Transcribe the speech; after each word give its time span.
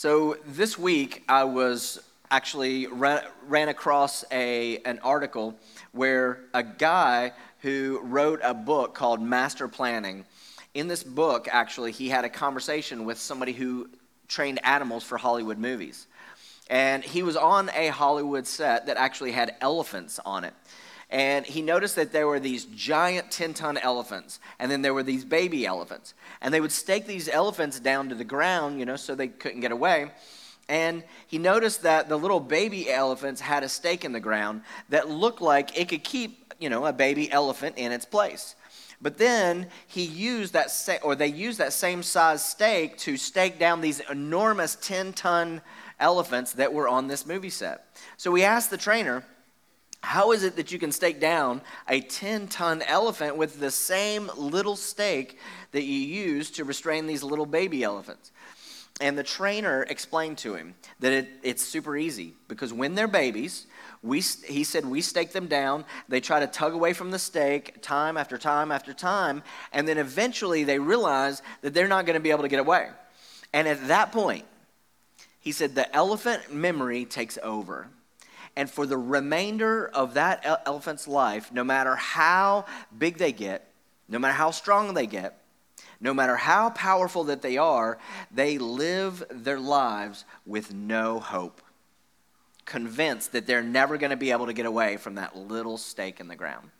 So 0.00 0.38
this 0.46 0.78
week 0.78 1.24
I 1.28 1.44
was 1.44 2.02
actually 2.30 2.86
ran, 2.86 3.22
ran 3.46 3.68
across 3.68 4.24
a, 4.32 4.78
an 4.86 4.98
article 5.00 5.54
where 5.92 6.40
a 6.54 6.62
guy 6.62 7.32
who 7.58 8.00
wrote 8.02 8.40
a 8.42 8.54
book 8.54 8.94
called 8.94 9.20
Master 9.20 9.68
Planning. 9.68 10.24
In 10.72 10.88
this 10.88 11.02
book, 11.02 11.48
actually, 11.52 11.92
he 11.92 12.08
had 12.08 12.24
a 12.24 12.30
conversation 12.30 13.04
with 13.04 13.18
somebody 13.18 13.52
who 13.52 13.90
trained 14.26 14.58
animals 14.64 15.04
for 15.04 15.18
Hollywood 15.18 15.58
movies. 15.58 16.06
And 16.70 17.04
he 17.04 17.22
was 17.22 17.36
on 17.36 17.68
a 17.76 17.88
Hollywood 17.88 18.46
set 18.46 18.86
that 18.86 18.96
actually 18.96 19.32
had 19.32 19.54
elephants 19.60 20.18
on 20.24 20.44
it. 20.44 20.54
And 21.10 21.44
he 21.44 21.60
noticed 21.60 21.96
that 21.96 22.12
there 22.12 22.28
were 22.28 22.38
these 22.38 22.64
giant 22.66 23.32
10 23.32 23.54
ton 23.54 23.78
elephants, 23.78 24.38
and 24.60 24.70
then 24.70 24.80
there 24.80 24.94
were 24.94 25.02
these 25.02 25.24
baby 25.24 25.66
elephants. 25.66 26.14
And 26.40 26.54
they 26.54 26.60
would 26.60 26.70
stake 26.70 27.06
these 27.06 27.28
elephants 27.28 27.80
down 27.80 28.08
to 28.10 28.14
the 28.14 28.24
ground, 28.24 28.78
you 28.78 28.86
know, 28.86 28.96
so 28.96 29.14
they 29.16 29.28
couldn't 29.28 29.60
get 29.60 29.72
away. 29.72 30.12
And 30.68 31.02
he 31.26 31.38
noticed 31.38 31.82
that 31.82 32.08
the 32.08 32.16
little 32.16 32.38
baby 32.38 32.88
elephants 32.88 33.40
had 33.40 33.64
a 33.64 33.68
stake 33.68 34.04
in 34.04 34.12
the 34.12 34.20
ground 34.20 34.62
that 34.88 35.10
looked 35.10 35.40
like 35.40 35.76
it 35.76 35.88
could 35.88 36.04
keep, 36.04 36.54
you 36.60 36.70
know, 36.70 36.86
a 36.86 36.92
baby 36.92 37.30
elephant 37.32 37.76
in 37.76 37.90
its 37.90 38.04
place. 38.04 38.54
But 39.02 39.18
then 39.18 39.66
he 39.88 40.04
used 40.04 40.52
that, 40.52 40.70
sa- 40.70 40.98
or 41.02 41.16
they 41.16 41.26
used 41.26 41.58
that 41.58 41.72
same 41.72 42.04
size 42.04 42.44
stake 42.44 42.98
to 42.98 43.16
stake 43.16 43.58
down 43.58 43.80
these 43.80 43.98
enormous 44.08 44.76
10 44.76 45.14
ton 45.14 45.60
elephants 45.98 46.52
that 46.52 46.72
were 46.72 46.86
on 46.86 47.08
this 47.08 47.26
movie 47.26 47.50
set. 47.50 47.86
So 48.16 48.30
we 48.30 48.44
asked 48.44 48.70
the 48.70 48.76
trainer, 48.76 49.24
how 50.02 50.32
is 50.32 50.44
it 50.44 50.56
that 50.56 50.72
you 50.72 50.78
can 50.78 50.92
stake 50.92 51.20
down 51.20 51.60
a 51.88 52.00
10 52.00 52.48
ton 52.48 52.82
elephant 52.82 53.36
with 53.36 53.60
the 53.60 53.70
same 53.70 54.30
little 54.36 54.76
stake 54.76 55.38
that 55.72 55.82
you 55.82 55.98
use 55.98 56.50
to 56.52 56.64
restrain 56.64 57.06
these 57.06 57.22
little 57.22 57.46
baby 57.46 57.82
elephants? 57.82 58.32
And 59.00 59.16
the 59.16 59.22
trainer 59.22 59.82
explained 59.84 60.38
to 60.38 60.54
him 60.54 60.74
that 61.00 61.12
it, 61.12 61.28
it's 61.42 61.62
super 61.62 61.96
easy 61.96 62.34
because 62.48 62.72
when 62.72 62.94
they're 62.94 63.08
babies, 63.08 63.66
we, 64.02 64.20
he 64.20 64.64
said 64.64 64.84
we 64.84 65.00
stake 65.00 65.32
them 65.32 65.46
down. 65.46 65.84
They 66.08 66.20
try 66.20 66.40
to 66.40 66.46
tug 66.46 66.74
away 66.74 66.92
from 66.92 67.10
the 67.10 67.18
stake 67.18 67.82
time 67.82 68.16
after 68.16 68.36
time 68.36 68.70
after 68.72 68.92
time. 68.92 69.42
And 69.72 69.88
then 69.88 69.96
eventually 69.96 70.64
they 70.64 70.78
realize 70.78 71.42
that 71.62 71.72
they're 71.72 71.88
not 71.88 72.04
going 72.04 72.14
to 72.14 72.20
be 72.20 72.30
able 72.30 72.42
to 72.42 72.48
get 72.48 72.60
away. 72.60 72.88
And 73.52 73.66
at 73.66 73.88
that 73.88 74.12
point, 74.12 74.44
he 75.40 75.52
said 75.52 75.74
the 75.74 75.94
elephant 75.94 76.52
memory 76.52 77.04
takes 77.06 77.38
over 77.42 77.88
and 78.56 78.70
for 78.70 78.86
the 78.86 78.98
remainder 78.98 79.88
of 79.88 80.14
that 80.14 80.44
elephant's 80.66 81.06
life, 81.06 81.52
no 81.52 81.64
matter 81.64 81.96
how 81.96 82.66
big 82.96 83.18
they 83.18 83.32
get, 83.32 83.70
no 84.08 84.18
matter 84.18 84.34
how 84.34 84.50
strong 84.50 84.94
they 84.94 85.06
get, 85.06 85.40
no 86.00 86.14
matter 86.14 86.36
how 86.36 86.70
powerful 86.70 87.24
that 87.24 87.42
they 87.42 87.56
are, 87.56 87.98
they 88.30 88.58
live 88.58 89.22
their 89.30 89.60
lives 89.60 90.24
with 90.46 90.72
no 90.72 91.20
hope, 91.20 91.60
convinced 92.64 93.32
that 93.32 93.46
they're 93.46 93.62
never 93.62 93.98
going 93.98 94.10
to 94.10 94.16
be 94.16 94.30
able 94.30 94.46
to 94.46 94.52
get 94.52 94.66
away 94.66 94.96
from 94.96 95.16
that 95.16 95.36
little 95.36 95.76
stake 95.76 96.20
in 96.20 96.28
the 96.28 96.36
ground. 96.36 96.70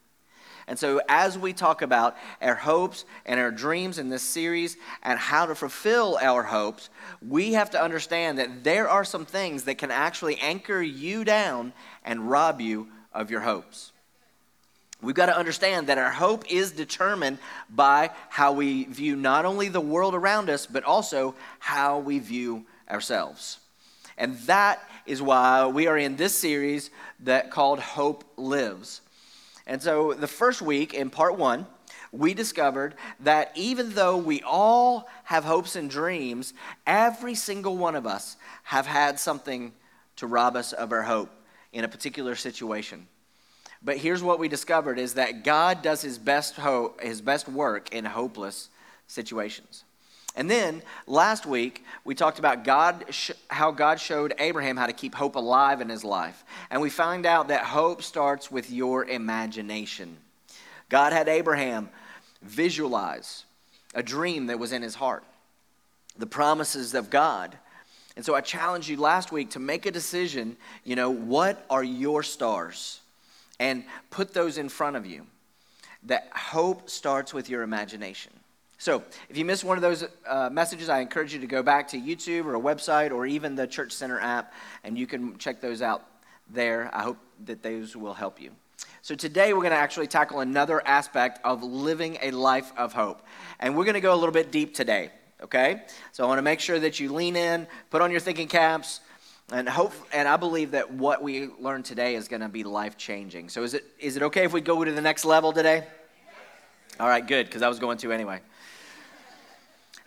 And 0.67 0.79
so, 0.79 1.01
as 1.09 1.39
we 1.39 1.53
talk 1.53 1.83
about 1.83 2.17
our 2.41 2.55
hopes 2.55 3.05
and 3.27 3.41
our 3.41 3.51
dreams 3.51 3.99
in 3.99 4.09
this 4.09 4.23
series 4.23 4.77
and 5.03 5.19
how 5.19 5.47
to 5.47 5.55
fulfill 5.55 6.19
our 6.21 6.43
hopes, 6.43 6.91
we 7.27 7.55
have 7.55 7.71
to 7.71 7.83
understand 7.83 8.39
that 8.39 8.65
there 8.65 8.89
are 8.89 9.05
some 9.05 9.25
things 9.25 9.65
that 9.65 9.79
can 9.79 9.91
actually 9.91 10.37
anchor 10.39 10.81
you 10.81 11.25
down 11.25 11.73
and 12.05 12.31
rob 12.31 12.61
you 12.61 12.89
of 13.13 13.31
your 13.31 13.41
hopes. 13.41 13.93
We've 15.03 15.15
got 15.15 15.27
to 15.27 15.37
understand 15.37 15.87
that 15.87 15.99
our 15.99 16.11
hope 16.11 16.51
is 16.51 16.73
determined 16.73 17.39
by 17.71 18.11
how 18.29 18.53
we 18.53 18.85
view 18.85 19.17
not 19.17 19.47
only 19.47 19.69
the 19.69 19.81
world 19.81 20.15
around 20.15 20.51
us, 20.51 20.67
but 20.67 20.85
also 20.85 21.35
how 21.59 22.01
we 22.01 22.19
view 22.19 22.67
ourselves. 22.89 23.59
And 24.19 24.37
that 24.41 24.87
is 25.07 25.23
why 25.23 25.67
we 25.67 25.87
are 25.87 25.97
in 25.97 26.17
this 26.17 26.37
series 26.37 26.91
that 27.21 27.51
called 27.51 27.81
Hope 27.81 28.25
Lives. 28.37 29.01
And 29.67 29.83
so 29.83 30.15
the 30.15 30.27
first 30.27 30.63
week 30.63 30.95
in 30.95 31.11
part 31.11 31.39
one, 31.39 31.67
we 32.13 32.35
discovered 32.35 32.95
that 33.21 33.53
even 33.55 33.95
though 33.95 34.17
we 34.17 34.43
all 34.43 35.09
have 35.25 35.45
hopes 35.45 35.77
and 35.77 35.89
dreams, 35.89 36.55
every 36.87 37.35
single 37.35 37.77
one 37.77 37.95
of 37.95 38.07
us 38.07 38.37
have 38.65 38.87
had 38.87 39.21
something 39.21 39.73
to 40.17 40.27
rob 40.27 40.57
us 40.57 40.73
of 40.73 40.93
our 40.93 41.03
hope 41.03 41.31
in 41.73 41.85
a 41.85 41.89
particular 41.89 42.35
situation. 42.35 43.07
But 43.83 43.97
here's 43.97 44.23
what 44.23 44.39
we 44.39 44.49
discovered 44.49 44.99
is 44.99 45.15
that 45.15 45.45
God 45.45 45.83
does 45.83 46.03
his 46.03 46.19
best 46.19 46.57
hope, 46.57 47.01
his 47.01 47.21
best 47.21 47.49
work 47.49 47.95
in 47.95 48.05
hopeless 48.05 48.69
situations. 49.07 49.85
And 50.37 50.49
then 50.49 50.83
last 51.07 51.45
week, 51.45 51.85
we 52.05 52.15
talked 52.15 52.39
about 52.39 52.65
God, 52.65 53.05
how 53.49 53.73
God 53.73 53.99
showed 53.99 54.33
Abraham 54.39 54.77
how 54.77 54.87
to 54.87 54.93
keep 54.93 55.15
hope 55.15 55.35
alive 55.35 55.81
in 55.81 55.89
his 55.89 56.05
life. 56.05 56.45
And 56.71 56.81
we 56.81 56.91
find 56.91 57.27
out 57.27 57.49
that 57.49 57.65
hope 57.65 58.03
starts 58.03 58.51
with 58.51 58.71
your 58.71 59.05
imagination. 59.05 60.17
God 60.89 61.13
had 61.13 61.29
Abraham 61.29 61.89
visualize 62.43 63.45
a 63.95 64.03
dream 64.03 64.47
that 64.47 64.59
was 64.59 64.73
in 64.73 64.83
his 64.83 64.95
heart, 64.95 65.25
the 66.17 66.27
promises 66.27 66.95
of 66.95 67.11
God. 67.11 67.57
And 68.17 68.25
so 68.25 68.35
I 68.35 68.41
challenged 68.41 68.89
you 68.89 68.97
last 68.97 69.33
week 69.33 69.51
to 69.51 69.59
make 69.59 69.87
a 69.87 69.91
decision, 69.91 70.57
you 70.85 70.97
know, 70.97 71.11
what 71.11 71.65
are 71.69 71.85
your 71.85 72.23
stars? 72.23 73.01
And 73.59 73.85
put 74.11 74.33
those 74.33 74.59
in 74.59 74.69
front 74.69 74.97
of 74.97 75.07
you. 75.07 75.27
That 76.05 76.29
hope 76.35 76.89
starts 76.89 77.35
with 77.35 77.51
your 77.51 77.63
imagination. 77.63 78.33
So, 78.81 79.03
if 79.29 79.37
you 79.37 79.45
missed 79.45 79.63
one 79.63 79.77
of 79.77 79.83
those 79.83 80.07
uh, 80.27 80.49
messages, 80.51 80.89
I 80.89 81.01
encourage 81.01 81.35
you 81.35 81.41
to 81.41 81.47
go 81.47 81.63
back 81.63 81.89
to 81.89 82.01
YouTube 82.01 82.47
or 82.47 82.55
a 82.55 82.59
website 82.59 83.11
or 83.11 83.27
even 83.27 83.55
the 83.55 83.67
Church 83.67 83.93
Center 83.93 84.19
app, 84.19 84.55
and 84.85 84.97
you 84.97 85.07
can 85.07 85.37
check 85.37 85.61
those 85.61 85.83
out 85.83 86.03
there. 86.49 86.89
I 86.95 87.03
hope 87.03 87.19
that 87.45 87.63
those 87.63 87.95
will 87.95 88.15
help 88.15 88.41
you. 88.41 88.53
So, 89.03 89.15
today 89.15 89.53
we're 89.53 89.61
going 89.61 89.73
to 89.73 89.77
actually 89.77 90.07
tackle 90.07 90.41
another 90.41 90.81
aspect 90.87 91.41
of 91.45 91.63
living 91.63 92.17
a 92.23 92.31
life 92.31 92.73
of 92.75 92.95
hope. 92.95 93.21
And 93.59 93.77
we're 93.77 93.85
going 93.85 93.97
to 93.97 94.01
go 94.01 94.15
a 94.15 94.17
little 94.17 94.33
bit 94.33 94.51
deep 94.51 94.75
today, 94.75 95.11
okay? 95.43 95.83
So, 96.13 96.25
I 96.25 96.27
want 96.27 96.39
to 96.39 96.43
make 96.43 96.61
sure 96.61 96.79
that 96.79 96.99
you 96.99 97.13
lean 97.13 97.37
in, 97.37 97.67
put 97.91 98.01
on 98.01 98.11
your 98.11 98.21
thinking 98.21 98.49
caps, 98.49 99.01
and 99.53 99.69
hope 99.69 99.93
and 100.11 100.27
I 100.27 100.39
believe 100.39 100.71
that 100.71 100.91
what 100.91 101.23
we 101.23 101.49
learn 101.59 101.83
today 101.83 102.15
is 102.15 102.29
going 102.29 102.41
to 102.41 102.49
be 102.49 102.65
life 102.65 102.97
changing. 102.97 103.51
So, 103.51 103.63
is 103.63 103.75
it, 103.75 103.85
is 103.99 104.17
it 104.17 104.23
okay 104.23 104.45
if 104.45 104.55
we 104.55 104.63
go 104.63 104.83
to 104.83 104.91
the 104.91 105.03
next 105.03 105.27
level 105.27 105.53
today? 105.53 105.87
All 106.99 107.09
right, 107.09 107.27
good, 107.27 107.45
because 107.45 107.61
I 107.61 107.69
was 107.69 107.79
going 107.79 107.99
to 107.99 108.11
anyway. 108.11 108.41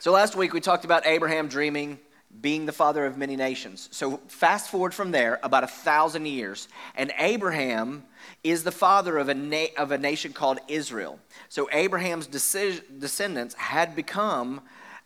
So 0.03 0.11
last 0.11 0.35
week 0.35 0.51
we 0.51 0.59
talked 0.59 0.83
about 0.83 1.07
Abraham 1.07 1.47
dreaming, 1.47 1.97
being 2.41 2.65
the 2.65 2.73
father 2.73 3.05
of 3.05 3.17
many 3.17 3.37
nations. 3.37 3.87
So 3.93 4.17
fast 4.27 4.69
forward 4.69 4.93
from 4.93 5.11
there 5.11 5.39
about 5.43 5.63
a 5.63 5.67
thousand 5.67 6.25
years, 6.25 6.67
and 6.95 7.13
Abraham 7.17 8.03
is 8.43 8.65
the 8.65 8.71
father 8.73 9.17
of 9.17 9.29
a, 9.29 9.33
na- 9.33 9.67
of 9.77 9.93
a 9.93 9.97
nation 9.97 10.33
called 10.33 10.59
Israel. 10.67 11.19
So 11.47 11.69
Abraham's 11.71 12.27
descendants 12.27 13.55
had 13.55 13.95
become 13.95 14.59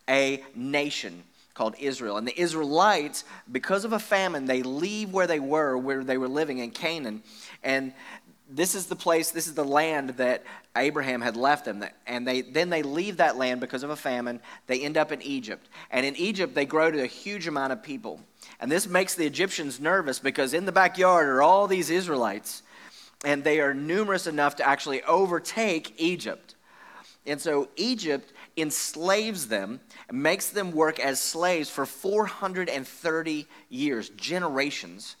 a 0.08 0.42
nation 0.56 1.22
called 1.54 1.76
Israel. 1.78 2.16
And 2.16 2.26
the 2.26 2.40
Israelites, 2.40 3.22
because 3.52 3.84
of 3.84 3.92
a 3.92 4.00
famine, 4.00 4.46
they 4.46 4.64
leave 4.64 5.12
where 5.12 5.28
they 5.28 5.38
were, 5.38 5.78
where 5.78 6.02
they 6.02 6.18
were 6.18 6.28
living 6.28 6.58
in 6.58 6.72
Canaan, 6.72 7.22
and 7.62 7.92
this 8.48 8.74
is 8.74 8.86
the 8.86 8.96
place, 8.96 9.30
this 9.30 9.46
is 9.46 9.54
the 9.54 9.64
land 9.64 10.10
that 10.10 10.42
Abraham 10.76 11.20
had 11.20 11.36
left 11.36 11.64
them. 11.66 11.84
And 12.06 12.26
they, 12.26 12.40
then 12.40 12.70
they 12.70 12.82
leave 12.82 13.18
that 13.18 13.36
land 13.36 13.60
because 13.60 13.82
of 13.82 13.90
a 13.90 13.96
famine. 13.96 14.40
They 14.66 14.80
end 14.80 14.96
up 14.96 15.12
in 15.12 15.20
Egypt. 15.22 15.68
And 15.90 16.06
in 16.06 16.16
Egypt, 16.16 16.54
they 16.54 16.64
grow 16.64 16.90
to 16.90 17.02
a 17.02 17.06
huge 17.06 17.46
amount 17.46 17.72
of 17.72 17.82
people. 17.82 18.20
And 18.60 18.72
this 18.72 18.88
makes 18.88 19.14
the 19.14 19.26
Egyptians 19.26 19.80
nervous 19.80 20.18
because 20.18 20.54
in 20.54 20.64
the 20.64 20.72
backyard 20.72 21.28
are 21.28 21.42
all 21.42 21.66
these 21.66 21.90
Israelites. 21.90 22.62
And 23.24 23.44
they 23.44 23.60
are 23.60 23.74
numerous 23.74 24.26
enough 24.26 24.56
to 24.56 24.66
actually 24.66 25.02
overtake 25.02 25.94
Egypt. 25.98 26.54
And 27.26 27.40
so 27.40 27.68
Egypt 27.76 28.32
enslaves 28.56 29.48
them, 29.48 29.80
makes 30.10 30.48
them 30.48 30.72
work 30.72 30.98
as 30.98 31.20
slaves 31.20 31.68
for 31.68 31.84
430 31.84 33.46
years, 33.68 34.08
generations 34.10 35.16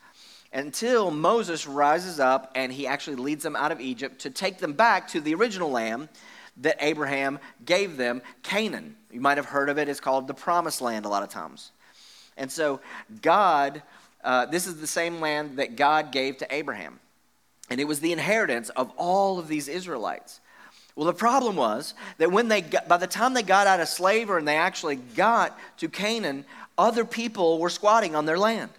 until 0.52 1.10
Moses 1.10 1.66
rises 1.66 2.20
up 2.20 2.52
and 2.54 2.72
he 2.72 2.86
actually 2.86 3.16
leads 3.16 3.42
them 3.42 3.56
out 3.56 3.72
of 3.72 3.80
Egypt 3.80 4.20
to 4.20 4.30
take 4.30 4.58
them 4.58 4.72
back 4.72 5.08
to 5.08 5.20
the 5.20 5.34
original 5.34 5.70
land 5.70 6.08
that 6.58 6.76
Abraham 6.80 7.38
gave 7.64 7.96
them, 7.96 8.22
Canaan. 8.42 8.96
You 9.10 9.20
might 9.20 9.36
have 9.36 9.46
heard 9.46 9.68
of 9.68 9.78
it, 9.78 9.88
it's 9.88 10.00
called 10.00 10.26
the 10.26 10.34
promised 10.34 10.80
land 10.80 11.04
a 11.04 11.08
lot 11.08 11.22
of 11.22 11.28
times. 11.28 11.70
And 12.36 12.50
so, 12.50 12.80
God, 13.22 13.82
uh, 14.24 14.46
this 14.46 14.66
is 14.66 14.80
the 14.80 14.86
same 14.86 15.20
land 15.20 15.58
that 15.58 15.76
God 15.76 16.12
gave 16.12 16.38
to 16.38 16.54
Abraham. 16.54 17.00
And 17.70 17.80
it 17.80 17.84
was 17.84 18.00
the 18.00 18.12
inheritance 18.12 18.70
of 18.70 18.90
all 18.96 19.38
of 19.38 19.48
these 19.48 19.68
Israelites. 19.68 20.40
Well, 20.96 21.06
the 21.06 21.12
problem 21.12 21.54
was 21.54 21.94
that 22.16 22.32
when 22.32 22.48
they 22.48 22.62
got, 22.62 22.88
by 22.88 22.96
the 22.96 23.06
time 23.06 23.34
they 23.34 23.42
got 23.42 23.66
out 23.66 23.78
of 23.78 23.88
slavery 23.88 24.38
and 24.38 24.48
they 24.48 24.56
actually 24.56 24.96
got 24.96 25.56
to 25.78 25.88
Canaan, 25.88 26.44
other 26.76 27.04
people 27.04 27.58
were 27.58 27.70
squatting 27.70 28.16
on 28.16 28.26
their 28.26 28.38
land. 28.38 28.70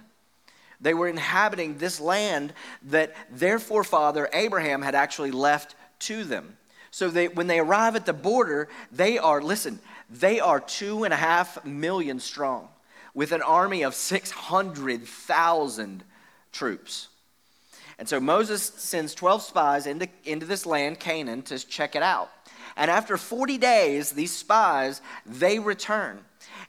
They 0.81 0.93
were 0.93 1.07
inhabiting 1.07 1.77
this 1.77 1.99
land 1.99 2.53
that 2.83 3.13
their 3.29 3.59
forefather 3.59 4.29
Abraham 4.33 4.81
had 4.81 4.95
actually 4.95 5.31
left 5.31 5.75
to 5.99 6.23
them. 6.23 6.57
So 6.91 7.09
they, 7.09 7.27
when 7.27 7.47
they 7.47 7.59
arrive 7.59 7.95
at 7.95 8.05
the 8.05 8.13
border, 8.13 8.69
they 8.91 9.17
are, 9.17 9.41
listen, 9.41 9.79
they 10.09 10.39
are 10.39 10.59
two 10.59 11.03
and 11.03 11.13
a 11.13 11.17
half 11.17 11.63
million 11.65 12.19
strong. 12.19 12.69
with 13.13 13.31
an 13.31 13.41
army 13.41 13.81
of 13.81 13.95
600,000 13.95 16.03
troops. 16.51 17.07
And 17.97 18.07
so 18.07 18.19
Moses 18.19 18.63
sends 18.63 19.15
12 19.15 19.41
spies 19.41 19.87
into, 19.87 20.07
into 20.23 20.45
this 20.45 20.65
land, 20.65 20.99
Canaan, 20.99 21.41
to 21.43 21.59
check 21.59 21.95
it 21.95 22.03
out. 22.03 22.29
And 22.77 22.89
after 22.89 23.17
40 23.17 23.57
days, 23.57 24.11
these 24.11 24.31
spies, 24.31 25.01
they 25.25 25.59
return. 25.59 26.23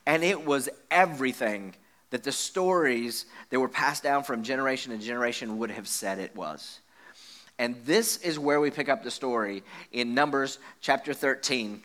And 0.06 0.24
it 0.24 0.44
was 0.44 0.68
everything 0.90 1.74
that 2.10 2.24
the 2.24 2.32
stories 2.32 3.26
that 3.50 3.60
were 3.60 3.68
passed 3.68 4.02
down 4.02 4.24
from 4.24 4.42
generation 4.42 4.92
to 4.92 4.98
generation 5.04 5.58
would 5.58 5.70
have 5.70 5.88
said 5.88 6.18
it 6.18 6.34
was. 6.36 6.80
And 7.58 7.76
this 7.84 8.16
is 8.18 8.38
where 8.38 8.60
we 8.60 8.70
pick 8.70 8.88
up 8.88 9.02
the 9.02 9.10
story 9.10 9.62
in 9.92 10.14
Numbers 10.14 10.58
chapter 10.80 11.12
13. 11.12 11.82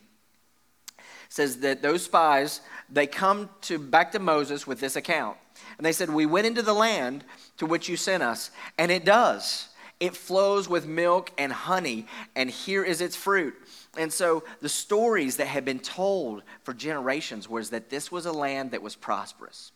It 0.97 1.03
says 1.29 1.57
that 1.59 1.81
those 1.81 2.03
spies, 2.03 2.61
they 2.89 3.07
come 3.07 3.49
to 3.63 3.77
back 3.77 4.13
to 4.13 4.19
Moses 4.19 4.65
with 4.65 4.79
this 4.79 4.95
account. 4.95 5.37
And 5.77 5.85
they 5.85 5.91
said, 5.91 6.09
We 6.09 6.25
went 6.25 6.47
into 6.47 6.61
the 6.61 6.73
land 6.73 7.23
to 7.57 7.65
which 7.65 7.89
you 7.89 7.97
sent 7.97 8.23
us, 8.23 8.51
and 8.77 8.91
it 8.91 9.05
does. 9.05 9.69
It 9.99 10.15
flows 10.15 10.67
with 10.67 10.85
milk 10.85 11.31
and 11.37 11.51
honey, 11.51 12.07
and 12.35 12.49
here 12.49 12.83
is 12.83 13.01
its 13.01 13.15
fruit. 13.15 13.55
And 13.97 14.11
so 14.11 14.43
the 14.61 14.69
stories 14.69 15.37
that 15.37 15.47
had 15.47 15.63
been 15.63 15.79
told 15.79 16.43
for 16.63 16.73
generations 16.73 17.49
was 17.49 17.69
that 17.69 17.89
this 17.89 18.11
was 18.11 18.25
a 18.25 18.31
land 18.31 18.71
that 18.71 18.81
was 18.81 18.95
prosperous. 18.95 19.71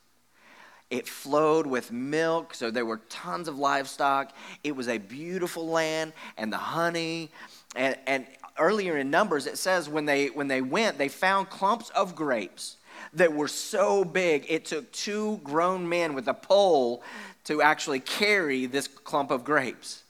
It 0.89 1.07
flowed 1.07 1.67
with 1.67 1.91
milk, 1.91 2.53
so 2.55 2.71
there 2.71 2.85
were 2.85 3.01
tons 3.09 3.47
of 3.47 3.57
livestock. 3.57 4.31
It 4.63 4.75
was 4.75 4.87
a 4.87 4.97
beautiful 4.97 5.67
land, 5.67 6.13
and 6.37 6.51
the 6.51 6.57
honey. 6.57 7.29
And, 7.75 7.95
and 8.07 8.25
earlier 8.57 8.97
in 8.97 9.11
Numbers, 9.11 9.45
it 9.45 9.57
says 9.57 9.87
when 9.87 10.05
they, 10.05 10.27
when 10.27 10.47
they 10.47 10.61
went, 10.61 10.97
they 10.97 11.09
found 11.09 11.49
clumps 11.49 11.89
of 11.91 12.15
grapes 12.15 12.77
that 13.13 13.33
were 13.33 13.47
so 13.47 14.03
big, 14.03 14.45
it 14.49 14.65
took 14.65 14.91
two 14.91 15.39
grown 15.43 15.87
men 15.87 16.13
with 16.13 16.27
a 16.27 16.33
pole 16.33 17.01
to 17.45 17.61
actually 17.61 17.99
carry 17.99 18.65
this 18.65 18.87
clump 18.87 19.31
of 19.31 19.43
grapes. 19.43 20.03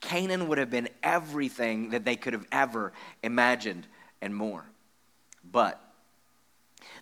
Canaan 0.00 0.48
would 0.48 0.58
have 0.58 0.70
been 0.70 0.88
everything 1.02 1.90
that 1.90 2.04
they 2.04 2.16
could 2.16 2.32
have 2.32 2.46
ever 2.52 2.92
imagined 3.22 3.86
and 4.20 4.34
more. 4.34 4.64
But 5.50 5.80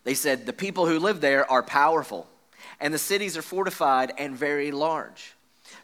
they 0.04 0.14
said 0.14 0.46
the 0.46 0.52
people 0.52 0.86
who 0.86 0.98
live 0.98 1.20
there 1.20 1.50
are 1.50 1.62
powerful, 1.62 2.26
and 2.80 2.92
the 2.92 2.98
cities 2.98 3.36
are 3.36 3.42
fortified 3.42 4.12
and 4.18 4.36
very 4.36 4.70
large. 4.70 5.34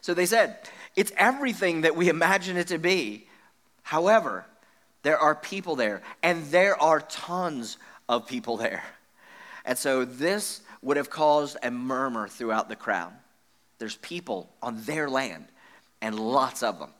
So 0.01 0.13
they 0.13 0.25
said, 0.25 0.57
it's 0.95 1.11
everything 1.15 1.81
that 1.81 1.95
we 1.95 2.09
imagine 2.09 2.57
it 2.57 2.67
to 2.67 2.77
be. 2.77 3.27
However, 3.83 4.45
there 5.03 5.17
are 5.17 5.35
people 5.35 5.75
there, 5.75 6.01
and 6.21 6.45
there 6.47 6.79
are 6.81 7.01
tons 7.01 7.77
of 8.07 8.27
people 8.27 8.57
there. 8.57 8.83
And 9.65 9.77
so 9.77 10.05
this 10.05 10.61
would 10.81 10.97
have 10.97 11.09
caused 11.09 11.57
a 11.63 11.71
murmur 11.71 12.27
throughout 12.27 12.69
the 12.69 12.75
crowd. 12.75 13.13
There's 13.79 13.95
people 13.97 14.49
on 14.61 14.81
their 14.83 15.09
land, 15.09 15.45
and 16.01 16.19
lots 16.19 16.63
of 16.63 16.79
them. 16.79 16.91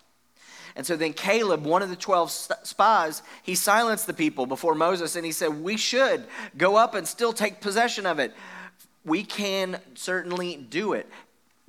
And 0.75 0.85
so 0.85 0.95
then 0.95 1.13
Caleb, 1.13 1.65
one 1.65 1.81
of 1.81 1.89
the 1.89 1.95
12 1.95 2.31
spies, 2.31 3.21
he 3.43 3.55
silenced 3.55 4.07
the 4.07 4.13
people 4.13 4.45
before 4.45 4.73
Moses 4.73 5.17
and 5.17 5.25
he 5.25 5.33
said, 5.33 5.61
We 5.61 5.75
should 5.75 6.25
go 6.57 6.77
up 6.77 6.95
and 6.95 7.05
still 7.05 7.33
take 7.33 7.59
possession 7.59 8.05
of 8.05 8.19
it. 8.19 8.33
We 9.06 9.24
can 9.24 9.80
certainly 9.95 10.56
do 10.56 10.94
it. 10.94 11.09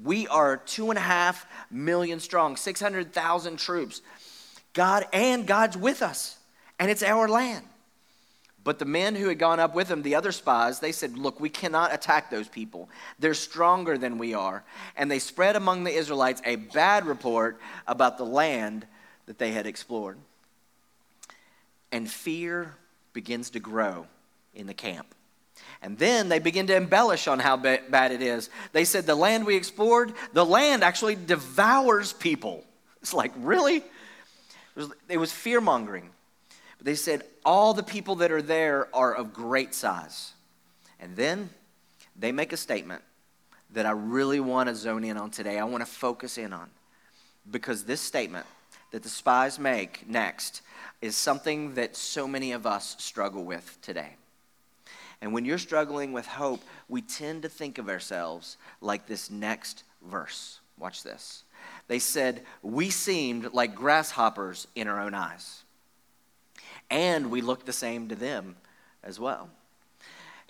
We 0.03 0.27
are 0.29 0.57
two 0.57 0.91
and 0.91 0.99
a 0.99 1.03
half 1.03 1.47
million 1.71 2.21
strong, 2.21 2.57
600,000 2.57 3.59
troops. 3.59 4.03
God 4.73 5.07
and 5.13 5.47
God's 5.47 5.77
with 5.77 6.03
us, 6.03 6.39
and 6.79 6.91
it's 6.91 7.03
our 7.03 7.29
land. 7.29 7.65
But 8.65 8.79
the 8.79 8.85
men 8.85 9.17
who 9.17 9.29
had 9.29 9.39
gone 9.39 9.59
up 9.59 9.75
with 9.75 9.91
him, 9.91 10.03
the 10.03 10.15
other 10.15 10.31
spies, 10.31 10.79
they 10.79 10.93
said, 10.93 11.19
Look, 11.19 11.41
we 11.41 11.49
cannot 11.49 11.93
attack 11.93 12.31
those 12.31 12.49
people. 12.49 12.89
They're 13.19 13.35
stronger 13.35 13.99
than 13.99 14.19
we 14.19 14.35
are. 14.35 14.63
And 14.97 15.11
they 15.11 15.19
spread 15.19 15.57
among 15.57 15.85
the 15.85 15.91
Israelites 15.91 16.41
a 16.45 16.57
bad 16.57 17.07
report 17.07 17.59
about 17.87 18.19
the 18.19 18.25
land 18.25 18.87
that 19.27 19.39
they 19.39 19.51
had 19.51 19.67
explored. 19.67 20.17
And 21.91 22.09
fear 22.09 22.75
begins 23.13 23.51
to 23.51 23.61
grow 23.61 24.07
in 24.55 24.67
the 24.67 24.75
camp. 24.75 25.13
And 25.83 25.99
then 25.99 26.29
they 26.29 26.39
begin 26.39 26.67
to 26.69 26.77
embellish 26.77 27.27
on 27.27 27.39
how 27.39 27.57
bad 27.57 28.13
it 28.13 28.23
is. 28.23 28.51
They 28.73 28.85
said, 28.85 29.07
The 29.07 29.15
land 29.15 29.45
we 29.45 29.57
explored, 29.57 30.13
the 30.33 30.45
land 30.45 30.85
actually 30.85 31.17
devours 31.17 32.13
people. 32.13 32.65
It's 33.01 33.13
like, 33.13 33.33
really? 33.37 33.77
It 33.77 33.85
was, 34.77 34.93
it 35.09 35.17
was 35.19 35.33
fear 35.33 35.61
mongering. 35.61 36.11
But 36.79 36.87
They 36.87 36.95
said, 36.95 37.25
All 37.45 37.75
the 37.75 37.83
people 37.83 38.17
that 38.17 38.31
are 38.31 38.43
there 38.43 38.89
are 38.95 39.15
of 39.15 39.33
great 39.33 39.75
size. 39.75 40.33
And 41.01 41.17
then 41.17 41.51
they 42.17 42.31
make 42.31 42.53
a 42.53 42.57
statement 42.57 43.03
that 43.73 43.87
I 43.87 43.91
really 43.91 44.39
want 44.39 44.69
to 44.69 44.75
zone 44.75 45.03
in 45.03 45.17
on 45.17 45.31
today. 45.31 45.59
I 45.59 45.65
want 45.65 45.85
to 45.85 45.91
focus 45.91 46.39
in 46.39 46.53
on. 46.53 46.71
Because 47.51 47.85
this 47.85 48.01
statement 48.01 48.47
that 48.93 49.03
the 49.03 49.09
spies 49.09 49.59
make 49.59 50.09
next 50.09 50.63
is 51.01 51.17
something 51.17 51.75
that 51.75 51.97
so 51.97 52.29
many 52.29 52.53
of 52.53 52.67
us 52.67 52.95
struggle 52.99 53.45
with 53.45 53.79
today. 53.83 54.15
And 55.23 55.33
when 55.33 55.47
you're 55.47 55.57
struggling 55.57 56.13
with 56.13 56.27
hope, 56.27 56.61
we 56.89 57.01
tend 57.01 57.43
to 57.43 57.49
think 57.49 57.79
of 57.79 57.89
ourselves 57.89 58.59
like 58.83 59.07
this 59.07 59.31
next 59.31 59.85
verse. 60.07 60.61
Watch 60.79 61.03
this. 61.03 61.45
They 61.89 62.01
said, 62.01 62.43
We 62.61 62.91
seemed 62.91 63.55
like 63.55 63.75
grasshoppers 63.75 64.67
in 64.75 64.87
our 64.87 65.01
own 65.01 65.15
eyes 65.15 65.63
and 66.93 67.31
we 67.31 67.41
look 67.41 67.65
the 67.65 67.73
same 67.73 68.09
to 68.09 68.15
them 68.15 68.55
as 69.03 69.19
well. 69.19 69.49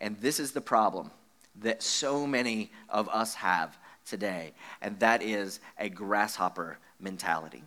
And 0.01 0.19
this 0.21 0.41
is 0.41 0.51
the 0.51 0.61
problem 0.61 1.13
that 1.61 1.85
so 1.85 2.27
many 2.27 2.73
of 2.89 3.09
us 3.09 3.35
have 3.37 3.79
today, 4.05 4.53
and 4.81 4.99
that 4.99 5.23
is 5.23 5.61
a 5.79 5.89
grasshopper 5.89 6.79
mentality, 6.99 7.63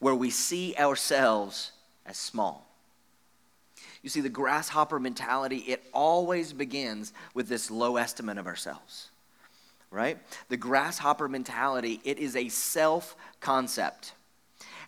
where 0.00 0.14
we 0.14 0.28
see 0.28 0.74
ourselves 0.78 1.72
as 2.04 2.18
small. 2.18 2.67
You 4.02 4.10
see, 4.10 4.20
the 4.20 4.28
grasshopper 4.28 4.98
mentality, 5.00 5.58
it 5.58 5.82
always 5.92 6.52
begins 6.52 7.12
with 7.34 7.48
this 7.48 7.70
low 7.70 7.96
estimate 7.96 8.38
of 8.38 8.46
ourselves, 8.46 9.10
right? 9.90 10.18
The 10.48 10.56
grasshopper 10.56 11.28
mentality, 11.28 12.00
it 12.04 12.18
is 12.18 12.36
a 12.36 12.48
self 12.48 13.16
concept. 13.40 14.12